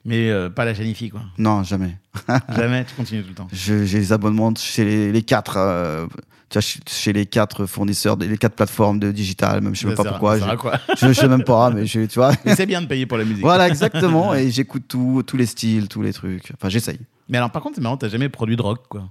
[0.06, 1.20] mais euh, pas la chanifie, quoi.
[1.36, 1.98] Non, jamais.
[2.56, 3.48] Jamais, tu continues tout le temps.
[3.52, 6.06] Je- J'ai les abonnements chez les, les quatre, euh,
[6.48, 9.80] tu vois, chez- chez les quatre fournisseurs, des- les quatre plateformes de digital, même je
[9.80, 10.38] sais même Ça pas sert- pourquoi.
[10.38, 12.32] ça sert à Je, quoi je, je sais même pas, mais je, tu vois.
[12.46, 13.42] Mais c'est bien de payer pour la musique.
[13.42, 14.32] voilà, exactement.
[14.36, 16.52] Et j'écoute tout, tous les styles, tous les trucs.
[16.54, 17.00] Enfin, j'essaye.
[17.28, 19.08] Mais alors, par contre, c'est marrant, t'as jamais produit de rock, quoi.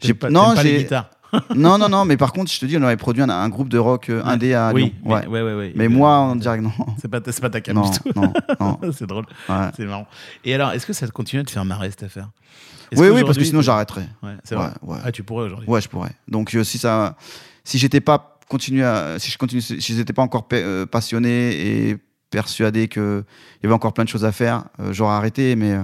[0.00, 1.10] J'ai- T'aimes pas, non, t'aimes pas les j'ai- guitares.
[1.54, 3.68] non, non, non, mais par contre, je te dis, on avait produit un, un groupe
[3.68, 4.92] de rock euh, indé à oui, Lyon.
[5.04, 5.26] mais, Ouais.
[5.26, 5.72] ouais, ouais, ouais.
[5.76, 6.72] Mais moi, on dirait que non.
[7.00, 8.10] C'est pas, ta- c'est pas ta cam Non, du tout.
[8.16, 8.78] non, non.
[8.92, 9.26] c'est drôle,
[9.76, 10.06] c'est marrant.
[10.44, 12.30] Et alors, est-ce que ça continue à te faire marrer cette affaire?
[12.96, 14.08] Oui, oui, parce que sinon j'arrêterais.
[14.22, 14.72] Ouais, c'est Ouais, vrai.
[14.82, 14.98] ouais.
[15.04, 15.68] Ah, tu pourrais aujourd'hui.
[15.68, 16.12] Ouais, je pourrais.
[16.28, 17.16] Donc, euh, si ça,
[17.64, 21.98] si j'étais pas continué à, si je continue, si j'étais pas encore euh, passionné et
[22.30, 23.24] persuadé que
[23.56, 25.54] il y avait encore plein de choses à faire, j'aurais arrêté.
[25.56, 25.76] Mais,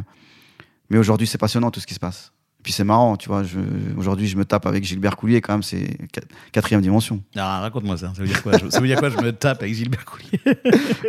[0.89, 2.33] mais aujourd'hui, c'est passionnant tout ce qui se passe.
[2.65, 3.43] Puis c'est marrant, tu vois.
[3.97, 7.21] Aujourd'hui, je me tape avec Gilbert Coulier, quand même, c'est quat- quatrième dimension.
[7.37, 8.11] Alors, raconte-moi ça.
[8.17, 10.41] Ça veut dire quoi je, Ça veut dire quoi Je me tape avec Gilbert Coulier?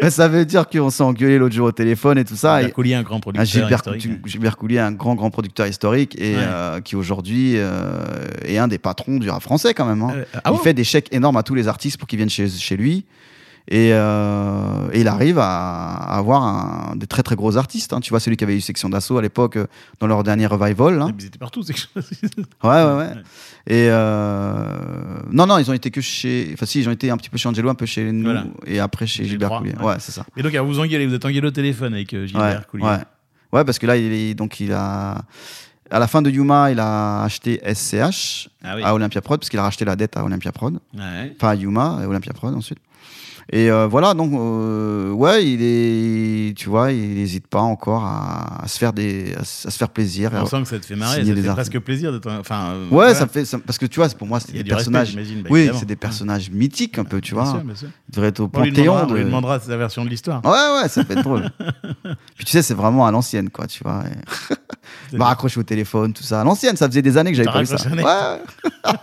[0.01, 2.55] Mais ça veut dire qu'on s'est engueulé l'autre jour au téléphone et tout ça.
[2.57, 4.01] Gilbert et- Coulier, un grand Ah, producteur Gilbert, historique.
[4.01, 6.41] tu- Gilbert Coulier, un grand, grand producteur historique et Ouais.
[6.45, 8.03] euh, qui aujourd'hui euh,
[8.43, 10.01] est un des patrons du rap français quand même.
[10.01, 10.11] hein.
[10.13, 10.57] Euh, ah il ouais?
[10.61, 13.05] fait des chèques énormes à tous les artistes pour qu'ils viennent chez, chez lui.
[13.67, 17.93] Et, euh, et il arrive à, à avoir un- des très très gros artistes.
[17.93, 17.99] hein.
[17.99, 19.65] Tu vois, celui qui avait eu Section d'Assaut à l'époque euh,
[19.99, 21.01] dans leur dernier revival.
[21.01, 21.11] hein.
[21.19, 21.79] Ils étaient partout, c'est que
[22.63, 23.13] Ouais, ouais, ouais.
[23.67, 24.67] Et euh,
[25.31, 26.51] non, non, ils ont été que chez.
[26.53, 28.45] Enfin, si, ils ont été un petit peu chez Angelo, un peu chez nous, Voilà.
[28.67, 29.73] et après chez Gilbert droit, Coulier.
[29.79, 29.83] ouais.
[29.85, 30.25] Ouais, c'est ça.
[30.37, 32.83] Et donc, alors, vous engueulez, vous êtes engueulé au téléphone avec Gilbert ouais, Coulier.
[32.85, 32.97] Ouais.
[33.53, 35.23] Ouais, parce que là, il est, donc il a.
[35.91, 38.81] À la fin de Yuma, il a acheté SCH Ah oui.
[38.83, 40.79] à Olympia Prod, parce qu'il a racheté la dette à Olympia Prod.
[40.95, 41.33] Ouais.
[41.35, 42.79] Enfin, à Yuma et Olympia Prod ensuite.
[43.51, 46.57] Et euh, voilà, donc, euh, ouais, il est.
[46.57, 49.77] Tu vois, il n'hésite pas encore à, à se faire des, à, se à se
[49.77, 50.31] faire plaisir.
[50.33, 52.83] On sent que ça te fait marrer, ça te fait presque plaisir de Enfin, euh,
[52.85, 53.13] Ouais, voilà.
[53.15, 53.45] ça fait.
[53.45, 55.15] ça- parce que tu vois, pour moi, c'est Il des respect, personnages.
[55.43, 57.51] bah, oui, c'est des personnages mythiques un peu, tu Bien vois.
[57.53, 57.87] sûr, bien sûr.
[58.09, 58.85] Ils devraient être au On lui, panthéon.
[58.95, 60.43] demandera, on lui de- demandera sa version de l'histoire.
[60.43, 61.47] Ouais, ouais, ça peut être drôle.
[62.35, 64.03] Puis tu sais, c'est vraiment à l'ancienne, quoi, tu vois.
[65.13, 66.41] et- m'a raccroché au téléphone, tout ça.
[66.41, 67.77] À l'ancienne, ça faisait des années que j'avais pas eu ça.
[67.89, 68.93] Ouais.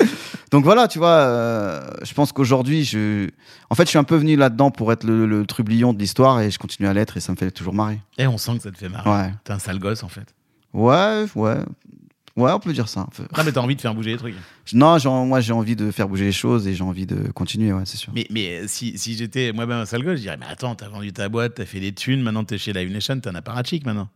[0.50, 3.28] Donc voilà, tu vois, euh, je pense qu'aujourd'hui, je,
[3.70, 6.40] en fait, je suis un peu venu là-dedans pour être le, le trublion de l'histoire
[6.40, 8.00] et je continue à l'être et ça me fait toujours marrer.
[8.18, 9.08] Et on sent que ça te fait marrer.
[9.08, 10.34] Ouais, T'es un sale gosse en fait.
[10.72, 11.56] ouais, ouais,
[12.36, 13.06] ouais, on peut dire ça.
[13.34, 14.34] Ah mais t'as envie de faire bouger les trucs.
[14.72, 17.82] Non, moi j'ai envie de faire bouger les choses et j'ai envie de continuer, ouais,
[17.84, 18.12] c'est sûr.
[18.14, 20.88] Mais, mais euh, si, si j'étais moi-même un sale gosse, je dirais mais attends, t'as
[20.88, 23.86] vendu ta boîte, t'as fait des thunes, maintenant t'es chez Live Nation, t'es un apparatchik
[23.86, 24.08] maintenant.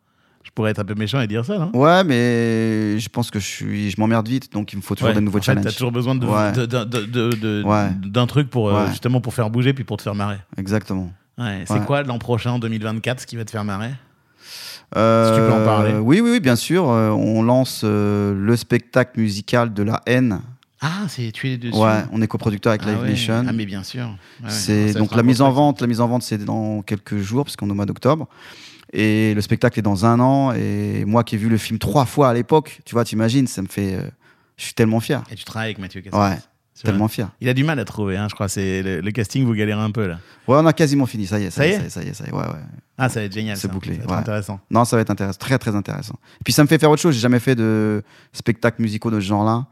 [0.44, 3.40] Je pourrais être un peu méchant et dire ça, non Ouais, mais je pense que
[3.40, 5.46] je suis, je m'emmerde vite, donc il me faut toujours Ouais, des nouveaux en fait,
[5.46, 5.64] challenges.
[5.64, 6.52] T'as toujours besoin de, Ouais.
[6.52, 7.88] de- de- Ouais.
[8.04, 10.36] d'un truc pour euh, justement pour faire bouger puis pour te faire marrer.
[10.56, 11.10] Exactement.
[11.38, 13.90] Ouais, c'est quoi l'an prochain, en 2024, ce qui va te faire marrer?
[14.96, 15.94] Euh, Si tu peux en parler.
[15.94, 16.88] Oui, oui, oui, bien sûr.
[16.88, 20.40] Euh, on lance euh, le spectacle musical de la haine.
[20.80, 21.76] Ah, c'est tu es dessus?
[21.76, 23.08] Ouais, on est coproducteur avec Ah Live ouais.
[23.10, 23.44] Nation.
[23.48, 24.04] Ah mais bien sûr.
[24.42, 24.50] Ouais.
[24.50, 25.80] c'est donc la mise en vente.
[25.80, 28.28] La mise en vente, c'est dans quelques jours, puisqu'on est au mois d'octobre.
[28.96, 30.52] Et le spectacle est dans un an.
[30.52, 33.60] Et moi qui ai vu le film trois fois à l'époque, tu vois, t'imagines, ça
[33.60, 33.94] me fait.
[33.96, 34.02] euh,
[34.56, 35.22] je suis tellement fier.
[35.30, 36.18] Et tu travailles avec Mathieu Cassel.
[36.20, 36.38] Ouais,
[36.84, 37.28] tellement fier.
[37.40, 38.48] Il a du mal à trouver, hein, je crois.
[38.48, 40.18] C'est le, le casting, vous galérez un peu là.
[40.46, 41.26] Ouais, on a quasiment fini.
[41.26, 42.32] Ça y est, ça, Ça y est, est ça y est, ça y est.
[42.32, 42.60] Ouais, ouais.
[42.96, 43.56] Ah, ça va être génial.
[43.56, 44.16] C'est bouclé, Ça va être ouais.
[44.18, 44.60] intéressant.
[44.70, 46.14] Non, ça va être intéressant, très très intéressant.
[46.40, 47.14] Et puis ça me fait faire autre chose.
[47.16, 49.66] J'ai jamais fait de spectacle musicaux de ce genre-là.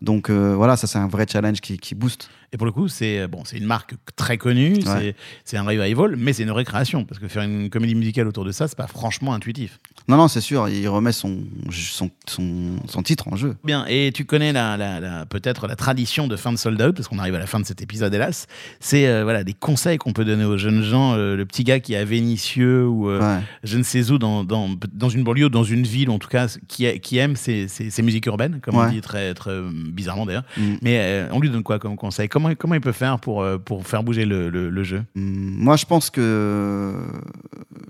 [0.00, 2.28] Donc euh, voilà, ça c'est un vrai challenge qui, qui booste.
[2.54, 6.14] Et pour le coup, c'est bon, c'est une marque très connue, c'est- c'est un revival,
[6.16, 8.86] mais c'est une récréation parce que faire une comédie musicale autour de ça, c'est pas
[8.86, 9.80] franchement intuitif.
[10.06, 11.40] Non, non, c'est sûr, il remet son,
[11.72, 13.56] son, son, son titre en jeu.
[13.64, 16.94] Bien, et tu connais la, la- la- peut-être la tradition de fin de sold out,
[16.94, 18.46] parce qu'on arrive à la fin de cet épisode, hélas.
[18.78, 21.14] C'est euh, voilà, des conseils qu'on peut donner aux jeunes gens.
[21.14, 23.42] euh, le petit gars qui est à Vénissieux ou euh, Ouais.
[23.64, 26.28] je ne sais où, dans, dans, dans une banlieue, ou dans une ville, en tout
[26.28, 27.66] cas, qui, a- qui aime ces,
[28.02, 28.90] musiques urbaines, comme on Ouais.
[28.92, 29.58] dit très, très
[29.90, 30.44] bizarrement d'ailleurs.
[30.56, 30.74] Mm.
[30.82, 32.28] Mais euh, on lui donne quoi comme conseil?
[32.28, 35.02] Comment, comment il peut faire pour, euh, pour faire bouger le, le- le jeu?
[35.16, 36.94] Hum, Moi, je pense que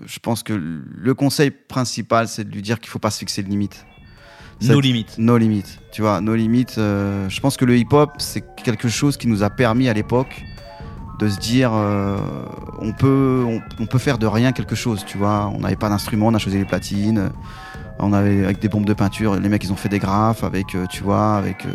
[0.05, 3.43] je pense que le conseil principal, c'est de lui dire qu'il faut pas se fixer
[3.43, 3.85] de limites.
[4.61, 5.15] Nos limites.
[5.17, 6.75] Nos limites, tu vois, nos limites.
[6.77, 10.43] euh, je pense que le hip-hop, c'est quelque chose qui nous a permis à l'époque
[11.19, 12.17] de se dire, euh,
[12.79, 15.51] on peut, on, on peut faire de rien quelque chose, tu vois.
[15.53, 17.31] On n'avait pas d'instrument, on a choisi les platines.
[17.99, 20.75] On avait avec des bombes de peinture, les mecs ils ont fait des graphes avec,
[20.75, 21.65] euh, tu vois, avec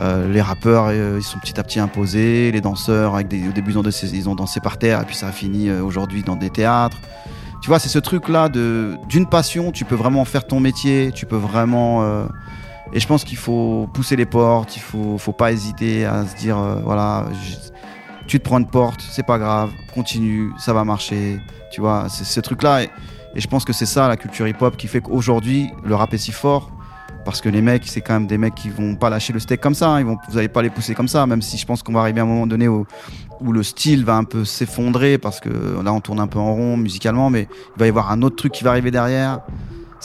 [0.00, 3.52] euh, les rappeurs, euh, ils sont petit à petit imposés, les danseurs avec des, au
[3.52, 5.82] début ils ont, dansé, ils ont dansé par terre et puis ça a fini euh,
[5.82, 6.98] aujourd'hui dans des théâtres.
[7.62, 11.12] Tu vois, c'est ce truc là de d'une passion, tu peux vraiment faire ton métier,
[11.14, 12.26] tu peux vraiment euh,
[12.92, 16.36] et je pense qu'il faut pousser les portes, il faut faut pas hésiter à se
[16.36, 17.26] dire euh, voilà,
[18.26, 21.38] tu te prends une porte, c'est pas grave, continue, ça va marcher,
[21.70, 22.90] tu vois, c'est ce truc là et,
[23.34, 26.18] et je pense que c'est ça la culture hip-hop qui fait qu'aujourd'hui le rap est
[26.18, 26.70] si fort
[27.24, 29.60] parce que les mecs, c'est quand même des mecs qui vont pas lâcher le steak
[29.60, 29.88] comme ça.
[29.90, 30.00] hein.
[30.00, 32.00] Ils vont, vous allez pas les pousser comme ça, même si je pense qu'on va
[32.00, 32.86] arriver à un moment donné où
[33.40, 35.48] le style va un peu s'effondrer parce que
[35.82, 38.36] là, on tourne un peu en rond musicalement, mais il va y avoir un autre
[38.36, 39.40] truc qui va arriver derrière.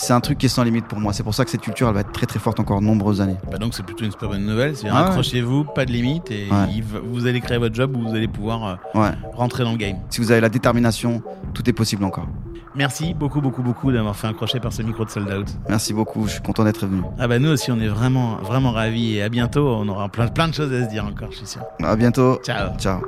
[0.01, 1.11] C'est un truc qui est sans limite pour moi.
[1.11, 3.19] C'est pour ça que cette culture, elle va être très très forte encore de nombreuses
[3.19, 3.35] années.
[3.51, 4.75] Bah donc c'est plutôt une super bonne nouvelle.
[4.77, 5.07] C'est Ah ouais.
[5.09, 6.81] accrochez-vous, pas de limite, et Ouais.
[7.03, 9.11] vous allez créer votre job où vous allez pouvoir euh, Ouais.
[9.33, 9.97] rentrer dans le game.
[10.09, 11.21] Si vous avez la détermination,
[11.53, 12.27] tout est possible encore.
[12.75, 15.47] Merci beaucoup, beaucoup, beaucoup d'avoir fait un crochet par ce micro de sold out.
[15.67, 16.27] Merci beaucoup.
[16.27, 17.01] Je suis content d'être venu.
[17.19, 19.67] Ah bah nous aussi on est vraiment, vraiment ravis et à bientôt.
[19.67, 21.61] On aura plein, plein de choses à se dire encore, je suis sûr.
[21.83, 22.39] À bientôt.
[22.43, 22.69] Ciao.
[22.77, 22.99] Ciao.